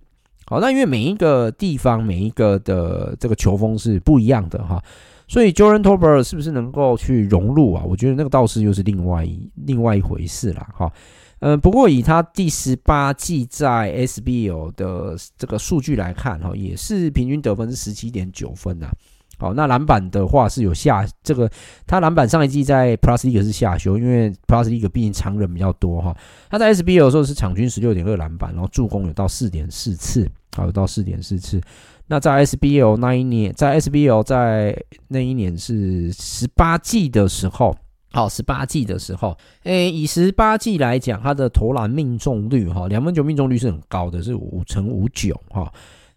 [0.45, 4.79] 好，那因为每一个地方每一个的这个球风是不一样的哈，
[5.27, 7.83] 所以 Jordan t o b e r 是不是能够去融入啊？
[7.83, 10.93] 我觉得那个倒是又是另外一另外一回事了哈。
[11.39, 18.91] 嗯，不过以他第十八季在 SBL 的这个数据来看哈，也是平均得分是十七点九分呐。
[19.39, 21.49] 好，那篮板的话是有下这个，
[21.87, 26.17] 他篮板上一季在 Plus League 是下修，因为 Plus League 毕竟常人比较多哈。
[26.51, 31.61] 他在 SBL 的时候是场均十六点二篮板，然后助攻有到四点四次，好，有到四点四次。
[32.09, 34.77] 那在 SBL 那一年，在 SBL 在
[35.07, 37.77] 那一年是十八季的时候，
[38.11, 45.73] 好，十八季的时候，诶，以十八季来讲，他的投篮命中率哈，两分球命中率是很高的，是五成五九哈。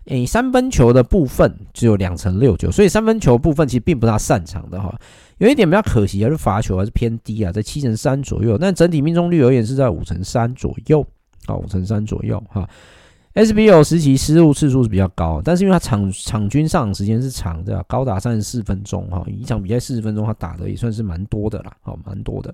[0.05, 4.93] 诶，三分球的部分只有两成六九，所以三分球部分其实并不是他擅长的哈。
[5.37, 8.57] 有一点比较可惜，还是罚球还是偏低啊，在七成三左右。
[8.57, 11.05] 但整体命中率而言是在五成三左右
[11.45, 12.67] 啊，五成三左右哈。
[13.33, 22.53] SBL 时期失误次数是比较高，但是因为他场场均上场时间是长的，高达三十四分钟哈，一场比赛四十分钟他打的也算是蛮多的啦，好，蛮多的。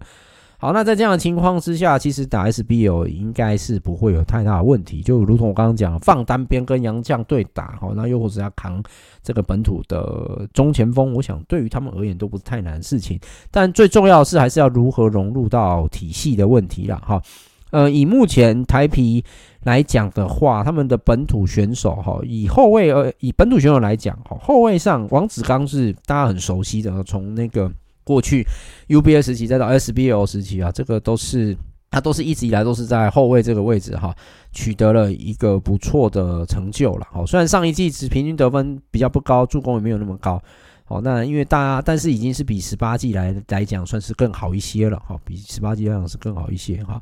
[0.60, 5.03] 好，那在这样的情况之下，其实打 SBL 应该是不会有太大的问题。
[5.03, 8.82] 就如同我刚刚讲，放单边跟洋将对打，好，那又或者要扛
[9.22, 13.20] 这个本土的中前锋，我想对于他们而言都不是太难的事情。
[13.51, 16.99] 但最重要的是，还是要如何融入到体系的问题啦。
[17.05, 17.22] 哈。
[17.70, 19.24] 呃，以目前台啤
[19.64, 27.72] 来讲的话，他们的本土选手哈，以后卫呃，以本土选手来讲，哈，后卫上王子刚是大家很熟悉的，从那个。
[28.08, 28.47] 过去
[28.88, 31.55] UBA 时期再到 SBL 时期啊，这个都是
[31.91, 34.16] 他都是一直以来都是在后卫这个位置哈，
[34.53, 37.05] 取得了一个不错的成就了。
[37.12, 40.41] 好，虽然上一季只平均得分比较不高，助攻也没有那么高。
[40.86, 44.97] 好，那因为大家但是已经是比十八季来来讲算是更好一些了。
[45.05, 47.01] 好，比十八季来讲是更好一些哈。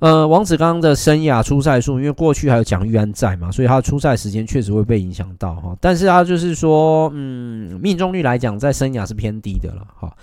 [0.00, 5.76] 呃，王子刚的生涯出赛数，因为过去还有蒋玉安在嘛，所以他的出赛时间确实会被影响到哈。
[5.80, 10.16] 但是他就是说，嗯，命中率来讲，在生涯是偏低的了哈。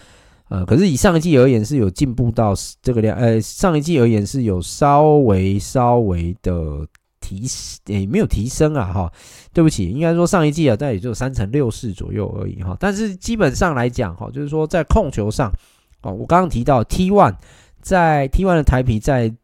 [0.47, 6.87] 呃，可是以上一季而言是有进步到这个量，呃，上一季而言是有稍微稍微的
[7.19, 9.11] 提升，也没有提升啊哈。
[9.51, 12.77] 对不起，应该说上一季啊，大概也就三成六四左右而已哈。
[12.79, 15.51] 但是基本上来讲哈，就是说在控球上，
[16.01, 17.35] 哦，我刚刚提到 T one
[17.81, 19.35] 在 T one 的台皮在。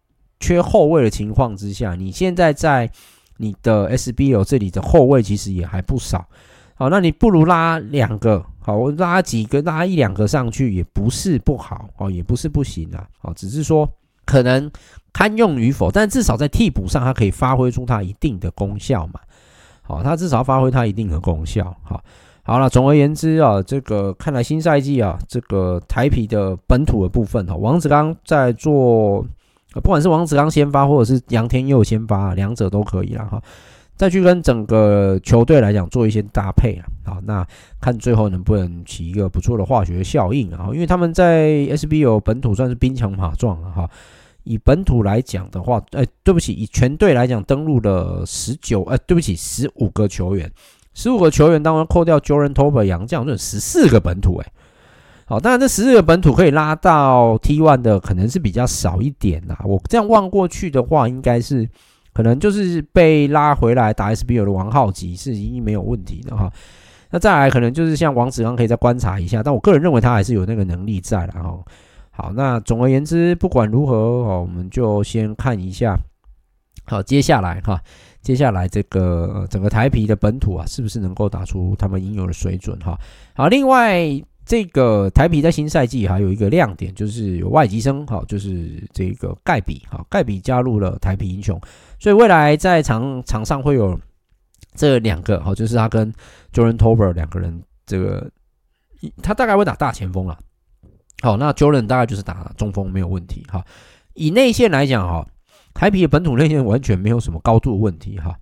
[0.42, 2.92] 缺后卫的情况之下，你现在在
[3.38, 6.28] 你的 SBL 这里的后卫其实也还不少，
[6.76, 13.90] 好，那你不如拉两个，好，我拉几个，拉一两个上去也不是不好，哦，也不是不行啊，好，只是说
[14.26, 14.70] 可能
[15.14, 19.20] 堪用与否，但至少在替补上，它可以发挥出它一定的功效嘛，
[19.82, 22.04] 好，它至少发挥它一定的功效，好，
[22.44, 29.26] 好了，总而言之啊，这个看来新赛季啊，这个台啤的本土的部分哈，王子刚在做，
[29.74, 33.42] 不管是王子刚先发，或者是杨天佑先发，两者都可以了哈。
[33.96, 37.46] 再去跟整个球队来讲做一些搭配啊，好，那
[37.80, 43.88] 看最后能不能起一个不错的化学效应啊，因为他们在 SBL 本土算是兵强马壮了哈。
[44.44, 50.52] 以本土来讲的话，哎，对不起，以全队来讲登陆了十九，哎，对不起，十五个球员，
[50.96, 54.52] 十五个球员当中扣掉 Jordan t o b e r 杨将，就十四个本土，哎，
[55.32, 61.70] 好，当然这十四个本土可以拉到 T one 的可能是比较少一点啦，我这样望过去的话，应该是。
[62.12, 66.52] 可能就是被拉回来打 SBL 的王浩吉是已经没有问题的哈。
[67.10, 71.58] 那再来可能就是像王子刚可以再观察一下，但我个人认为他还是有那个能力在了哈。
[72.10, 75.98] 好，那总而言之，不管如何哦，我们就先看一下。
[76.84, 77.80] 好，接下来哈，
[78.22, 83.00] 接下来这个整个台啤的本土啊，是不是能够打出他们应有的水准哈？
[83.34, 84.22] 好，另外。
[84.46, 91.60] 这个台啤在新赛季还有一个亮点，就是有外籍生，哈，就是这个盖比，哈，盖比加入了台啤英雄，
[92.00, 93.98] 所以未来在场场上会有
[94.76, 96.12] 这两个，哈，就是他跟
[96.52, 98.30] Jordan Tolbert 两个人，这个
[99.22, 100.38] 他大概会打大前锋了，
[101.22, 103.64] 好，那 Jordan 大概就是打中锋没有问题，哈，
[104.16, 105.26] 以内线来讲，哈，
[105.74, 108.36] 台啤的本土内线完全没有什么高度的问题，哈。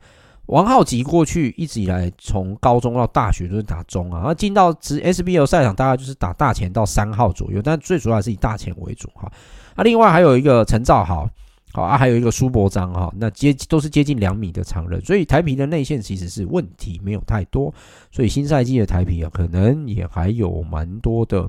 [0.49, 9.31] 王浩吉过去一直以来，从高中到大学都是打中啊，然后进到职 SBL 赛场，大概就是打大前到三号左右，但最主要还是以大前为主哈。
[9.75, 11.29] 啊，另外还有一个陈兆豪，
[11.71, 17.71] 好啊，还有一个苏博章哈，那接都是接近两米的长人，所以台啤的内线其实是问题没有太多，
[18.11, 21.47] 所以新赛季的台啤啊，可能也还有蛮多的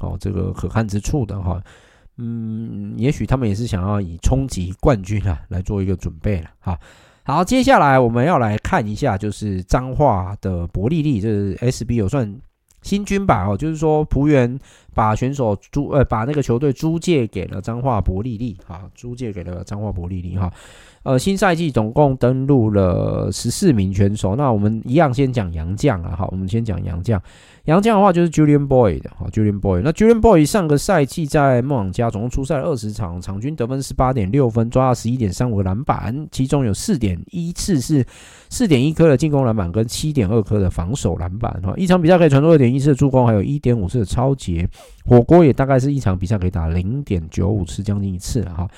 [0.00, 1.58] 哦，这个可看之处的哈。
[2.18, 6.78] 嗯，也许他们也是想要以冲击冠军啊来做一个准备了哈。
[7.24, 12.34] 好，接下来我们要来看一下，就是彰化的伯利利，就是 S B 有算
[12.82, 13.46] 新军吧？
[13.46, 14.58] 哦，就是说璞园
[14.92, 20.52] 把选手租，呃，把那个球队租借给了彰化伯利利，哈，租借给了彰化伯利利，哈。
[21.04, 24.36] 呃，新赛季总共登录了十四名选手。
[24.36, 27.20] 那我们一样先讲杨将啊，好，我们先讲杨将。
[27.64, 29.82] 杨将的话就是 Julian Boy 的，好，Julian Boy。
[29.84, 38.04] 那 Julian Boy 上个赛季在梦想家总共出赛二十场，场均得分十八点六分，抓了十一点三五个篮板，其中有四点一次是
[38.48, 41.52] 四点一颗的进攻篮板，跟七点二颗的防守篮板。
[41.62, 44.68] 哈，一场比赛可以传出二点一次的助攻，还有一点五次的抄截。
[45.04, 48.68] 火锅也大概是一场比赛可以打零点九五次，将近一次了哈。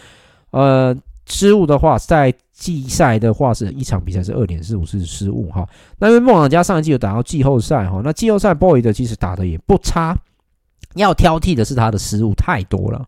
[0.52, 0.96] 呃。
[1.26, 5.66] 失误的话，在季赛的话是一场比赛是二点四五次失误哈。
[5.98, 10.16] 那因为梦想家上一季有打到季后赛哈，那季后赛 BOY 的其实打的也不差，
[10.94, 13.04] 要挑剔的是他的失误太多了。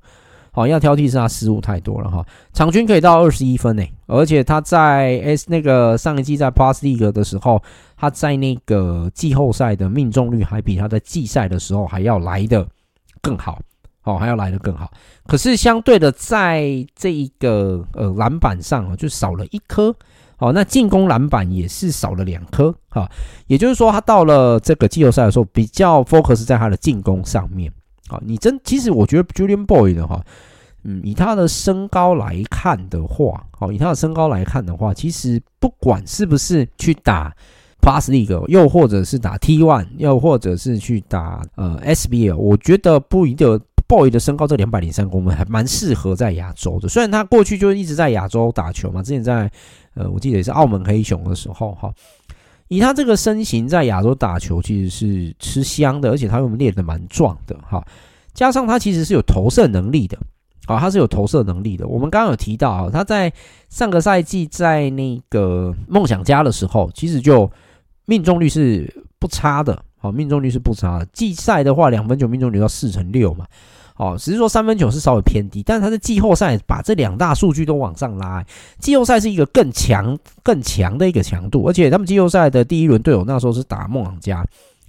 [0.50, 2.24] 好，要挑剔是他失误太多了哈。
[2.54, 7.62] 场均可以到二十一分诶，而且他在 S 那个上一季在 Plus League 的时候，
[7.94, 12.66] 他在那个季后赛的命中率还比他在季赛的时候还要来得
[13.20, 13.60] 更好。
[14.06, 14.88] 哦，还要来得更好，
[15.26, 19.92] 可是相对的，在这一个呃篮板上啊，就少了一颗。
[20.36, 22.72] 好，那进攻篮板也是少了两颗。
[22.90, 23.10] 哈，
[23.48, 27.72] 也就是说，他到了这个季后赛的时候，比较 focus 在他的进攻上面。
[28.06, 30.22] 好，你真其实我觉得 Julian boy 的话，
[30.84, 37.34] 嗯，以他的身高来看的话，好，以他的身高来看的话，其实不管是不是去打
[37.80, 43.60] Plus League，又或者是打 T1，又或者是去打呃 SBL，我觉得不一定。
[43.86, 49.50] ，Boy 的身高这两百零三公分还蛮适合在亚洲的，虽然他过去就一直在亚洲打球嘛，之前在
[49.94, 51.92] 呃我记得也是澳门黑熊的时候哈，
[52.68, 57.84] 以他这个身形在亚洲打球其实是吃香的，而且他又练得蛮壮的哈，
[58.34, 60.18] 加上他其实是有投射能力的
[60.66, 61.86] 啊，他是有投射能力的。
[61.86, 63.32] 我们刚刚有提到啊，他在
[63.68, 67.48] 上个赛季在那个梦想家的时候，其实就
[68.04, 71.06] 命中率是不差的，好，命中率是不差的。
[71.12, 73.46] 季赛的话，两分球命中率到四成六嘛。
[73.96, 78.44] 哦，只是说三分球是稍微偏低，但是他在季后赛把这两大数据都往上拉，
[78.78, 84.46] 季后赛是一个更强、更强的一个强度，而且他们季后赛的第一轮队友那时候是打梦想家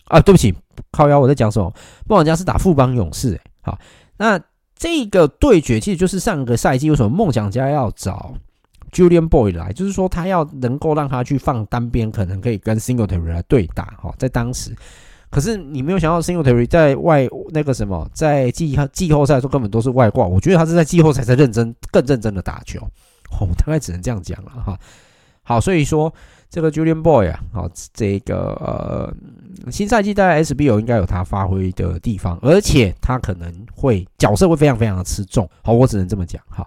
[0.09, 0.53] 啊，对不起，
[0.91, 1.73] 靠腰我在讲什么？
[2.07, 3.79] 梦想家是打富邦勇士，哎，好，
[4.17, 4.39] 那
[4.75, 8.33] 这个对决其实就是上个赛季为什么梦想家要找
[8.91, 14.75] Julian Boy 来，就是说他要能够让他去放单边，可能可以跟 Singletary 来对打，哈，在当时。
[15.29, 20.25] 可是你没有想到，Singletary 在外那个什么，在季季后赛的时候根本都是外挂。
[20.25, 22.79] 我觉得他是在季后赛才认真、更认真的打球。
[23.41, 24.79] 我 大概只能这样讲了哈。
[25.43, 26.13] 好，所以说
[26.49, 29.13] 这个 Julian Boy 啊，好，这个呃
[29.71, 35.49] 新赛季在 SBL 应该有他发挥的地方，而且他可能会角色会非常非常的吃重。
[35.61, 36.65] 好，我只能这么讲哈。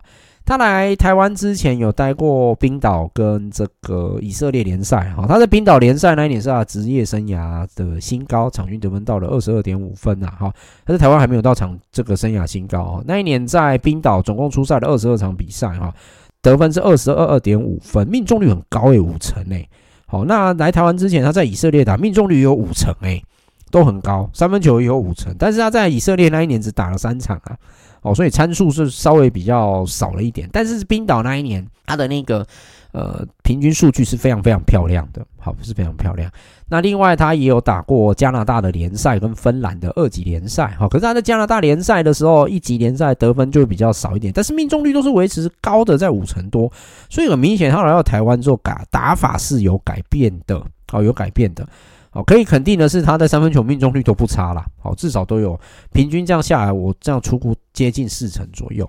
[0.51, 10.53] 他来台湾之前有待过冰岛跟这个以色列联赛哈，他在冰岛联赛那一年是他职业生涯的新高，场均得分到了二十二点五分呐哈，
[10.85, 13.01] 他在台湾还没有到场这个生涯新高。
[13.07, 15.95] 那一年在冰岛总共出赛了二十二场比赛哈，
[16.43, 19.69] 得分是二十二二点五分，命中率很高诶，五成诶。
[20.07, 23.23] 好，那来台湾之前他在以色列打命中率有五成诶，
[23.71, 27.57] 都很高，三分球也有五成，但是他在以色列那一年只打了三场啊。
[28.03, 32.47] 哦，所以参数是稍微比较少了一点，但是冰岛那一年他的那个
[32.93, 36.31] 呃平均数据是非常非常漂亮的，好，是非常漂亮。
[36.69, 46.73] 那另外他也有打过加拿大的联赛跟芬兰的二级联赛，好，可是他在加拿大联赛的时候，一级联赛得分就比较少一点，但是命中率都是维持高的，在五成多，
[47.09, 51.67] 所以很明显他来到台湾之后改打法是有改变的，好，有改变的。
[52.13, 54.67] 好，可以肯定的是，他在三分球命中率都不差啦。
[54.83, 55.59] 好，至少都有
[55.93, 58.89] 平均这样下来，我这样出估接近四成左右。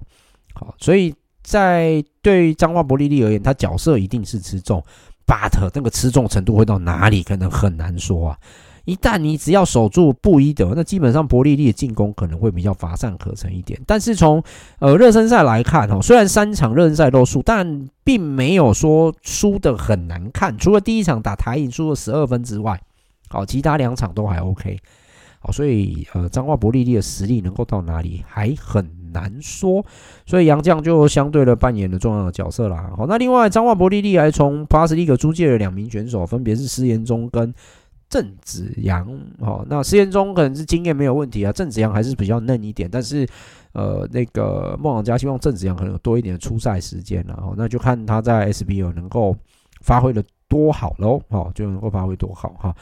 [0.53, 1.13] 好，所以
[1.43, 4.83] 在对彰化伯利利而言，他角色一定是吃重
[5.27, 8.37] ，but 那个吃重程度会到哪里，可能很难说啊。
[8.85, 13.79] 一旦你只要守住布伊德，那基本上伯利利的进攻可能会比较乏善可陈一点。
[13.85, 14.43] 但是从
[14.79, 20.57] 呃热身赛来看哦，虽然三场热身赛都输，但并没有说输的很难看。
[20.57, 22.81] 除了第一场打台银输了十二分之外。
[23.31, 24.77] 好，其他两场都还 OK，
[25.39, 29.83] 好，所以呃，彰化伯利利的实力能够到哪里还很难说，
[30.25, 32.91] 所以杨将就相对的扮演了重要的角色啦。
[32.97, 37.53] 好，那另外彰化伯利利还从 Plus League 租借了两名选手，分别是施延中跟
[38.09, 39.07] 郑子阳。
[39.39, 43.25] 好，那施延中可能是经验没有问题啊，郑子阳还是比较嫩一点，但是
[43.73, 49.35] 呃，那个梦想家希望郑子阳可能有多一点的出赛时间，然后那就看他在 SBL 能够
[49.81, 52.75] 发挥的多好喽，好，就能够发挥多好哈。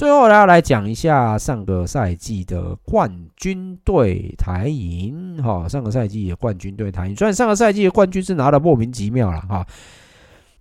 [0.00, 5.68] 最后，要来讲一下上个赛季的冠军队台银哈。
[5.68, 9.66] 上个赛季的冠军队台银，虽然上个赛季的冠军是拿的莫名其妙了哈，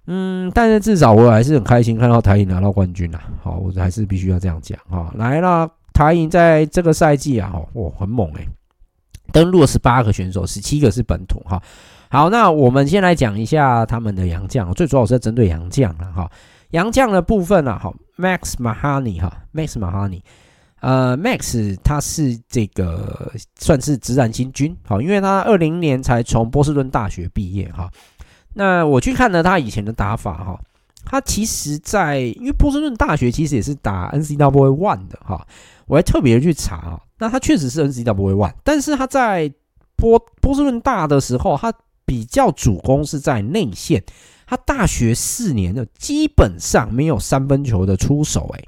[0.07, 3.21] 嗯，但是至少我还是很开心看到台银拿到冠军了。
[3.41, 5.09] 好，我还是必须要这样讲哈。
[5.15, 8.45] 来啦，台银在这个赛季啊，哇，很猛诶，
[9.31, 11.63] 登陆了十八个选手，十七个是本土哈。
[12.09, 16.29] 好，那我们先来讲一下他们的洋将，最主要是在针对洋将了哈。
[16.71, 20.21] 洋将的部分啊，好，Max Mahoney 哈，Max Mahoney，
[20.81, 27.89] 呃，Max 他是这个算是直男新军，好，因为他二零年才从波士顿大学毕业哈。
[28.53, 30.59] 那我去看了他以前的打法哈，
[31.05, 35.47] 他其实在因为波士顿大学其实也是打 N C W One 的哈，
[35.87, 39.49] 我还特别去查，那他确实是 N C W One，但是他在
[39.95, 41.73] 波波士顿大的时候，他
[42.05, 44.03] 比较主攻是在内线。
[44.49, 48.67] 他大学四年的基本上没有三分球的出手，诶，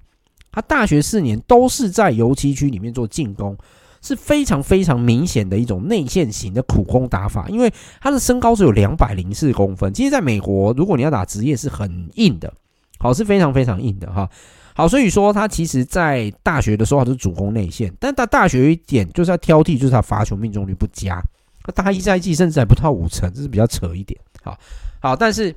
[0.52, 3.58] 他大学四年都是在油漆区里面做进攻，
[4.00, 7.50] 是非常非常明显的一种内线型的苦攻打法。
[7.50, 12.54] 因为他的身高只有两百零四公分，其实在美国，如果你要打职业是很硬的，
[13.00, 14.30] 好，是非常非常硬的哈。
[14.76, 21.20] 好，所以说他其实在大学的时候他是主攻内线，但他大学一点就是要挑剔，就是他罚球命中率不佳，
[21.64, 24.20] 他大一赛季甚至还不到五成，这是比较扯一点。
[24.44, 24.56] 好，
[25.00, 25.52] 好，但是。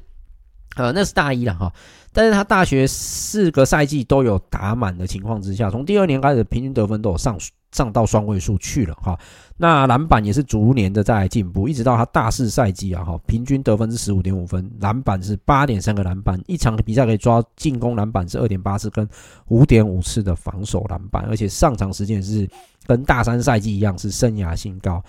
[0.75, 1.73] 呃，那是大一了哈，
[2.13, 7.39] 但是他大学四个赛季都有打满的情况之下，从第二年开始平均得分都有上
[7.71, 9.19] 上到双位数去了哈。
[9.57, 19.09] 那篮板也是逐年的在进步，一直到他大四赛季啊哈，平均得分是十五点五分，篮板是八点三个篮板，一场比赛可以抓进攻篮板是二点八次跟
[19.47, 22.49] 五点五次的防守篮板，而且上场时间也是
[22.85, 25.01] 跟大三赛季一样是生涯新高。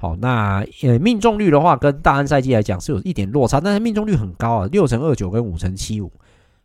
[0.00, 6.10] 好，那呃命中率的话，跟大安赛季来讲是有一点落差，但是命中率很高啊，六成二九跟五成七五。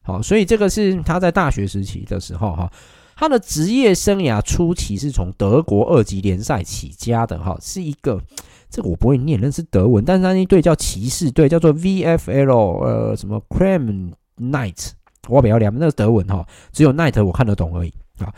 [0.03, 2.71] 好，所以这个是他在大学时期的时候哈，
[3.15, 8.21] 他的职业生涯初期是从德国二级联赛起家的哈，是一个
[8.69, 14.89] 这个我不会念，那是德文，但是他那队叫骑士队，叫做 VFL，呃，什么 Creme Night，
[15.27, 18.31] 我不要念，那个德文哈，只有 Night 我看得懂而已啊。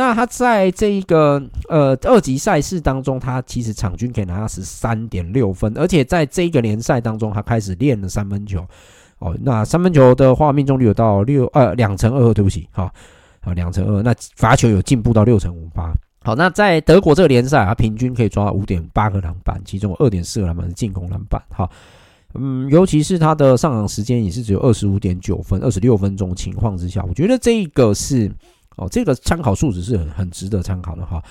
[0.00, 1.38] 那他在这一个
[1.68, 8.66] 呃二级赛事当中，他其实场均可以拿到十三点六分，而且在这个联赛当中，他开始练了三分球。
[9.18, 12.90] 哦，那三分球的话，命中率有到六呃两成二，对不起，好，
[13.42, 14.02] 好两成二。
[14.02, 15.92] 那罚球有进步到六成五八。
[16.24, 21.42] 好，那在德国这个联赛，他平均可以抓五点八个篮板，其中二点四个篮板是进攻篮板。
[21.50, 21.70] 好，
[22.36, 28.32] 嗯，尤其是他的上场时间也是只有二十五点九分，二十六分钟情况之下，我觉得这一个是。
[28.80, 31.22] 哦，这个参考数值是很很值得参考的哈。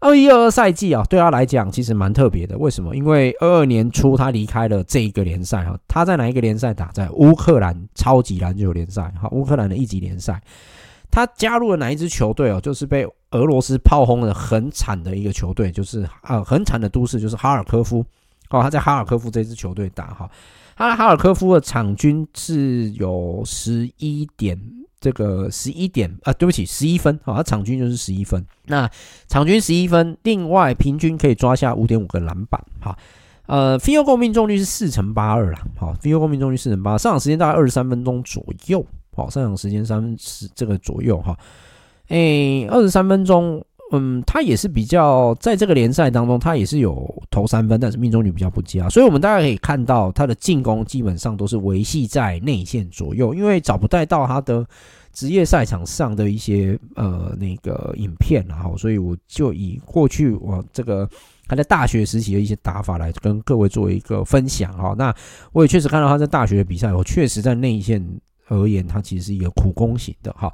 [0.00, 2.56] 二一二二赛季啊，对他来讲其实蛮特别的。
[2.58, 2.94] 为什么？
[2.94, 5.78] 因为二二年初他离开了这一个联赛哈。
[5.88, 6.92] 他在哪一个联赛打？
[6.92, 10.40] 在乌克兰超级篮球联赛哈，乌克兰的一级联赛。
[11.10, 12.60] 他加入了哪一支球队哦？
[12.60, 18.04] 就是被俄罗斯炮轰的很惨的一个球队，就是啊很惨的都市，就是哈尔科夫。
[18.50, 20.28] 哦，他在哈尔科夫这支球队打哈，
[20.76, 24.60] 他在哈尔科夫的场均是有十一点，
[25.04, 28.42] 这个十一点啊，对不起，十一分啊，他场均就是十一分。
[28.68, 28.90] 那
[29.28, 32.96] 场均十一分，另外平均可以抓下五点五个篮板哈。
[33.44, 38.82] 呃 f i e l g o 命中率是四乘八二啦，好 f i e l g o 命中率四乘八，上场时间大概二十三分钟左右，
[39.14, 41.36] 好，上场时间三十这个左右哈，
[42.08, 43.62] 诶，二十三分钟。
[43.96, 54.66] 嗯，他也是比较在这个联赛当中，他也是有投三分，但是命中率比较不佳，所以我们大家可以看到他的进攻基本上都是维系在内线左右，因为找不带到他的
[55.12, 61.08] 职业赛场上的一些呃那个影片，然后所以我就以过去我这个
[61.46, 64.94] 他在大学时期的一些打法来跟各位做一个分享哈。
[64.98, 65.14] 那
[65.52, 68.04] 我也确实看到他在大学的比赛，我确实在内线
[68.48, 70.52] 而言，他其实是一个苦攻型的哈。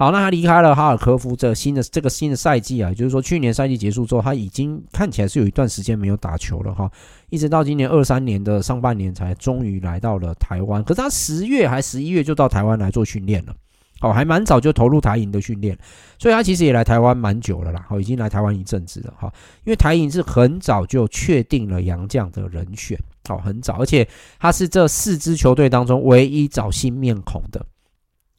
[0.00, 6.90] 好，那他离开了哈尔科夫这新的这个新的赛季啊，就是说去年赛季结束之后，他已经看起来是有一段时间没有打球了哈，
[7.28, 10.82] 一直到今年二三年的上半年才终于来到了台湾。
[10.82, 13.54] 可是他十月还十一月就到台湾来做训练了，
[14.00, 15.76] 哦，还蛮早就投入台银的训练，
[16.18, 19.30] 所以他其实也来台湾蛮久了啦，哦，已经来台湾一阵子了哈。
[19.64, 22.98] 因为台银是很早就确定了洋将的人选，
[23.28, 24.08] 哦，很早，而且
[24.38, 27.62] 他是这四支球队当中唯一找新面孔的。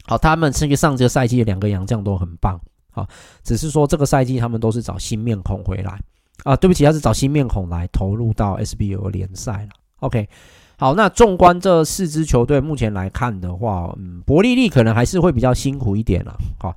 [0.08, 2.60] 好，他们这个上这个赛季的两个洋将都很棒，
[2.92, 3.08] 好，
[3.44, 6.00] 只是说这个赛季他们都是找新面孔回来
[6.44, 9.70] 啊，对不起，他是找新面孔来投入到 SBL 联赛了。
[10.00, 10.28] OK，
[10.78, 16.36] 好，那纵观这四支球队目前来看的话，嗯，伯利利可能还是会比较辛苦一点了。
[16.60, 16.76] 好，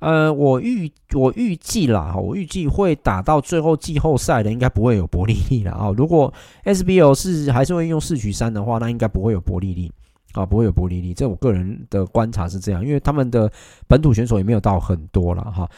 [0.00, 5.94] 呃，我预我预计啦，我预计会打到最后季后赛的应该不会有伯利利了啊。
[5.96, 6.34] 如果
[6.64, 9.92] SBL 是还是会用四取三的话，那应该不会有伯利利。
[10.34, 13.50] 啊，不会有不利利，这我个人的观察是这样，因为他们的
[13.88, 15.68] 本土选手也没有到很多了哈。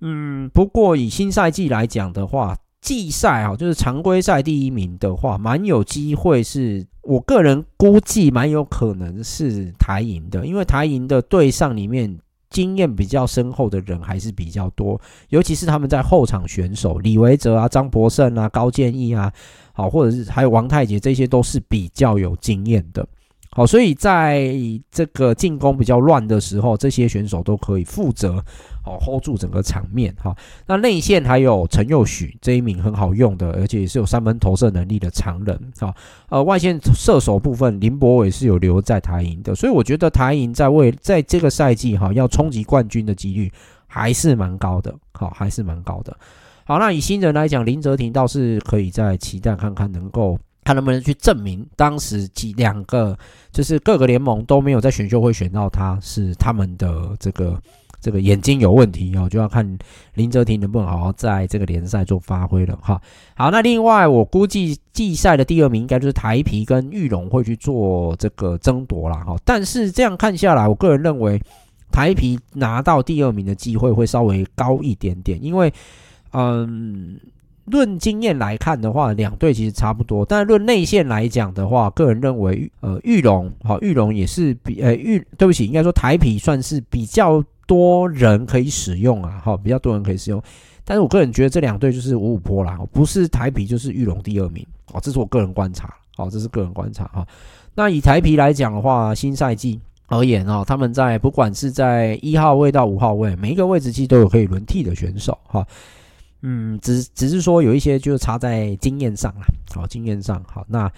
[0.00, 12.18] 嗯，不过以新赛季来讲的话，季赛啊，就是常规赛第一名的话，蛮有机会是，我个人估计蛮有可能是台银的，因为台银的队上里面
[12.48, 19.30] 经验比较深厚的人还是比较多，尤其是他们在后场选手李维哲啊、张博胜啊、高建义啊，
[19.72, 23.06] 好，或者是还有王太杰，这些都是比较有经验的。
[23.52, 24.54] 好，所以在
[24.92, 28.40] 这个进攻比较乱的时候，这些选手都可以负责
[28.84, 30.32] 好 hold 住整个场面哈。
[30.68, 35.92] 那内线还有陈佑许这一名很好用的，而且也是有三分投射能力的长人哈。
[36.28, 43.50] 呃，外线射手部分林博伟是有留在台银的，所以我觉得台银在为在这个赛季哈要冲击冠军的几率
[43.88, 46.16] 还是蛮高的，好，还是蛮高的。
[46.64, 50.38] 好，那以新人来讲，林哲廷倒是可以再期待看看能够。
[50.62, 53.18] 他能不能去证明当时几两个
[53.50, 57.60] 就是各个联盟都没有在选秀会选到他，是他们的这个
[58.00, 59.78] 这个眼睛有问题哦，就要看
[60.14, 63.00] 林哲廷能不能好好在这个联赛做发挥了哈。
[63.34, 69.34] 好，那另外我估计季赛的第二名应该就是台啤跟玉龙会去做这个争夺啦哈。
[69.44, 71.42] 但是这样看下来，我个人认为
[71.90, 75.72] 台啤拿到第二名的机会会稍微高一点点，因为
[76.32, 77.18] 嗯。
[77.70, 80.24] 论经验来看的话，两队其实差不多。
[80.24, 89.22] 但论内线来讲的话，个人认为，呃，玉龙好，玉龙也是比呃玉，对不起，应该说台啤算是比较多人可以使用。
[89.22, 90.42] 啊，好，比较多人可以使用。
[90.84, 97.24] 但是我个人觉得这两队就是五五波啦，不是台啤就是玉龙第二名，哦，这是我个人观察，好，这是个人观察哈。
[97.74, 105.64] 那以台啤来讲的话，新赛季而言啊，他们在不管是在一号位到五号位，每一个位置其实都有可以轮替的选手哈。
[106.42, 110.90] 嗯，只只是说有一些就差在经验上啦，好，经验上好，那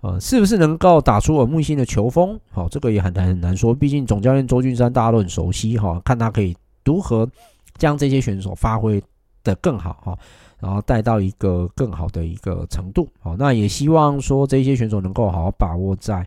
[0.00, 2.38] 呃，是不是能够打出耳目一新的球风？
[2.50, 7.28] 好，这个也很难很难说，毕竟总教练周俊山大家都很熟悉哈，看他可以如何
[7.76, 9.02] 将这些选手发挥
[9.42, 10.18] 得更好哈，
[10.60, 13.08] 然后带到一个更好的一个程度。
[13.20, 16.26] 好，那也希望说这些选手能够好好把握在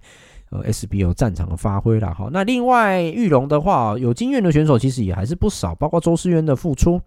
[0.50, 2.14] 呃 SBO 战场的发挥啦。
[2.14, 7.02] 好，那另外玉龙的话，有经验的选手其实也还是不少，包括周思渊的复出。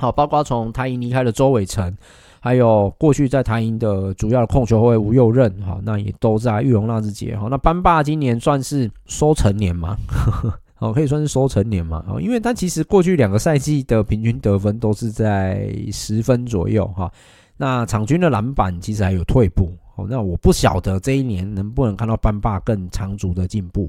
[0.00, 1.94] 好，包括从台银离开的周伟成，
[2.40, 7.36] 还有过去在台银的主要的控球后卫吴又任，哈，那也都在裕隆纳智捷。
[7.36, 9.94] 哈，那班霸今年算是收成年嘛，
[10.80, 12.02] 哦，可以算是收成年嘛？
[12.18, 17.12] 因为他其实过去两个赛季的平均得分都是在十分左右，哈，
[17.58, 19.70] 那场均的篮板其实还有退步。
[19.96, 23.86] 哦，那我不晓得这一年能不能看到班霸更长足的进步。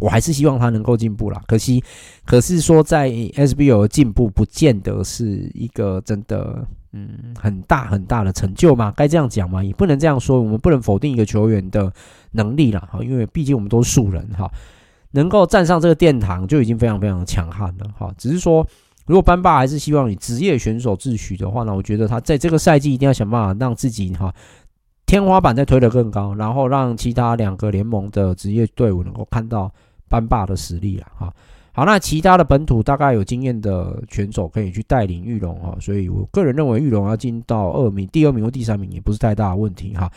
[0.00, 1.84] 我还是希望他能够进步啦，可惜，
[2.24, 8.92] 可是说在 SBL 的进步，不见得是一个真的，嗯，很大很大的成就嘛？
[8.96, 9.62] 该这样讲吗？
[9.62, 11.92] 也不能这样说，我们不能否定一个球员的
[12.32, 14.50] 能力啦，哈，因为毕竟我们都是素人哈，
[15.10, 18.12] 能够站上这个殿堂就已经非常非常强悍了哈。
[18.16, 18.66] 只是说，
[19.06, 24.32] 如果班霸还是希望以职业选手自诩的话呢，我觉得他在这个赛季一定要想办法让自己哈。
[25.06, 29.68] 天花板再推得更高，然后让其他两个联盟的职业队伍能够看到
[30.10, 31.32] 班霸的实力了哈。
[31.72, 40.10] 好，那其他的本土大概有经验的选手可以去带领玉龙哈，所以我个人认为玉龙要进到二名、第二名或第三名也不是太大的问题哈。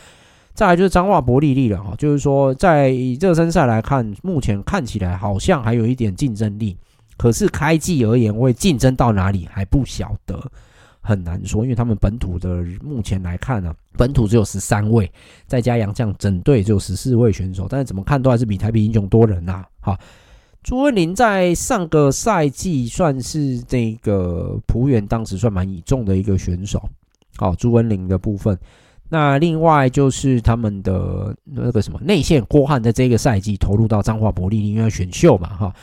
[0.52, 2.90] 再来就是彰化伯利利了哈，就是说在
[3.20, 6.76] 热身赛来看，目前看起来好像还有一点竞争力，
[7.16, 10.40] 可是开季而言会竞争到哪里还不晓得，
[11.06, 15.10] 很难说，因为他们本土的目前来看呢、啊，本土只有十三位，
[15.46, 19.66] 再加洋将整队只有十四位选手，但是怎么看都还是比台北英雄多人呐、啊。
[19.80, 19.98] 好，
[20.62, 26.82] 朱文林在上个赛季算是这个璞园当时算蛮倚重的一个选手，
[27.36, 28.58] 好，朱文林的部分。
[29.10, 35.74] 那另外就是他们的那个什么内线郭汉，在这个赛季投入到彰化伯利利，因为选秀嘛哈，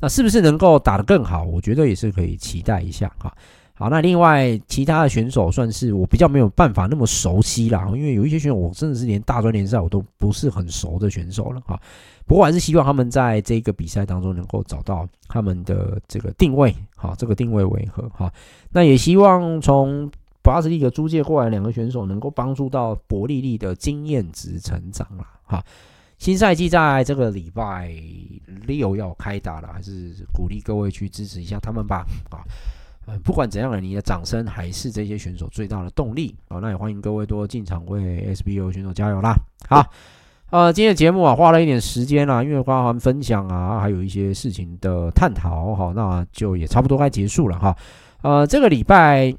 [0.00, 1.44] 那是不是能够打得更好？
[1.44, 3.30] 我觉得也是可以期待一下哈。
[3.80, 11.80] 好，那另外其他的选手算是我比较没有办法那么熟悉啦，因为有一些选手我真的是连大专联赛我都不是很熟的选手了哈。
[12.26, 18.30] 不过还是希望他们在这个比赛当中能够找到他们的这个定位，好，这个定位为何哈？
[18.70, 20.10] 那也希望从。
[20.42, 25.62] 巴斯利格租借过来两个选手，能够帮助到伯利利的经验值成长了哈。
[26.16, 27.92] 新赛季在这个礼拜
[28.64, 32.40] 六要开打了，还是鼓励各位去支持一下他们吧啊。
[33.18, 36.60] 不管怎样呢，你的掌声还是这些选手最大的动力好。
[36.60, 39.34] 那也欢迎各位多进场为 SBO 选手加油啦。
[39.68, 39.84] 好，
[40.50, 47.76] 呃，今天的节目啊，花了一点时间啦，因为包含分享啊，还有一些事情的探讨哈，那就也差不多该结束了哈。
[48.22, 49.34] 呃，这个礼拜。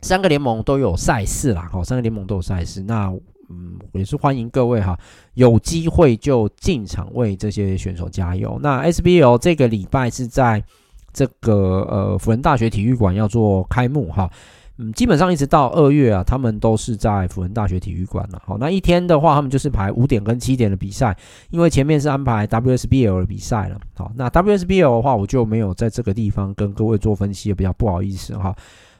[0.00, 3.06] 三个联盟都有赛事啦，好，三个联盟都有赛事，那
[3.48, 4.94] 嗯也是欢迎各位哈，
[5.32, 8.60] 有机会就进场为这些选手加油。
[8.62, 10.62] 那 SBL 这个礼拜是在
[11.14, 14.28] 这个呃辅仁大学体育馆要做开幕哈，
[14.76, 18.42] 嗯，基本上一直到二月啊，他们都是在辅仁大学体育馆了。
[18.44, 21.16] 好，那一天的话，他们就是排五点跟七点的比赛，
[21.50, 23.80] 因为前面是安排 WSBL 的比赛了。
[23.94, 28.54] 好，那 WSBL 的话，我就没有在这个地方跟各位做分析，也比较不好意思哈，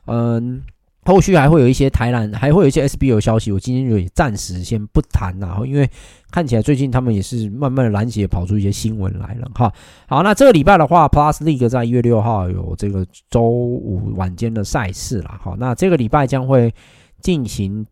[0.06, 0.62] 嗯。
[1.04, 5.88] 后续还会有一些台篮，还会有一些 SBL 消息，我今天就也暂时先不谈了，因为
[6.30, 9.72] 看起来最近他们也是慢慢的篮协跑出一些新闻来了哈。
[10.08, 16.74] 好，那这个礼拜的话，Plus League 在一月六号有这个周五晚间的赛事了，好，那这个礼拜将会
[17.20, 17.86] 进行，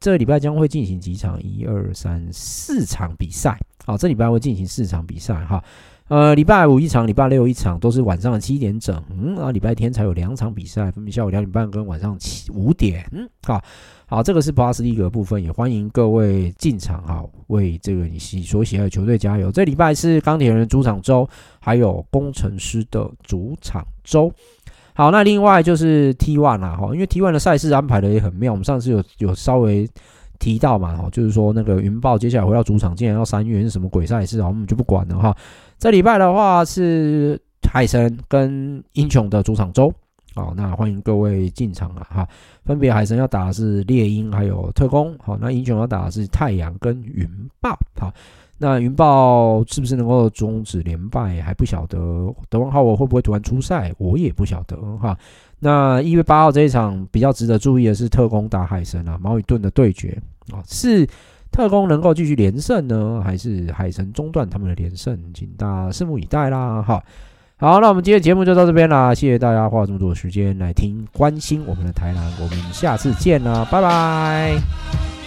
[0.00, 1.40] 这个礼拜将会进行几场？
[1.42, 5.62] 一二三四场比赛，好，这礼拜会进行四场比赛哈。
[6.08, 8.96] 呃，礼拜五一场，礼拜六一场，都是晚上的七点整。
[9.36, 13.04] 然后礼拜天才有两场比赛，分别下午两点半跟晚上七五点。
[13.46, 13.62] 好，
[14.06, 19.52] 好，这个是 Plus 一格部分，也欢迎各位进场哈，为这个你喜所喜爱的球队加油。
[19.52, 21.28] 这礼拜是钢铁人的主场周，
[21.60, 24.32] 还有工程师的主场周。
[24.94, 29.86] 好，那另外就是 T1 啦，哈，因为 T1 的赛事安排的也很妙，我们上次有有稍微
[30.38, 34.46] 提到嘛，哈，就是说那个云豹接下来回到主场，竟然要三月是什么鬼赛事啊？
[34.46, 35.36] 我们就不管了哈。
[35.78, 37.40] 这礼拜的话是
[37.70, 39.92] 海神跟英雄的主场周，
[40.34, 42.28] 好，那欢迎各位进场啊哈。
[42.64, 47.28] 分别海神要打的是猎鹰还有特工，好，那英雄要打的是太阳跟云
[47.60, 48.12] 豹，好，
[48.58, 51.98] 那云豹是不是能够终止连败还不晓得，
[52.50, 55.16] 德文浩我会不会突然出赛，我也不晓得哈。
[55.60, 60.20] 那一月八号这一场比较值得注意的是特工打海神啊，矛与盾的对决
[60.52, 61.08] 啊是。
[61.50, 65.18] 特工能够继续连胜呢，还是海神中断他们的连胜？
[65.32, 66.82] 请大家拭目以待啦！
[66.82, 67.02] 哈，
[67.56, 75.17] 好，那我们今天节目就到这边啦，谢谢大家花这么多时间来听、关心我们的台南，我们下次见啦，拜拜。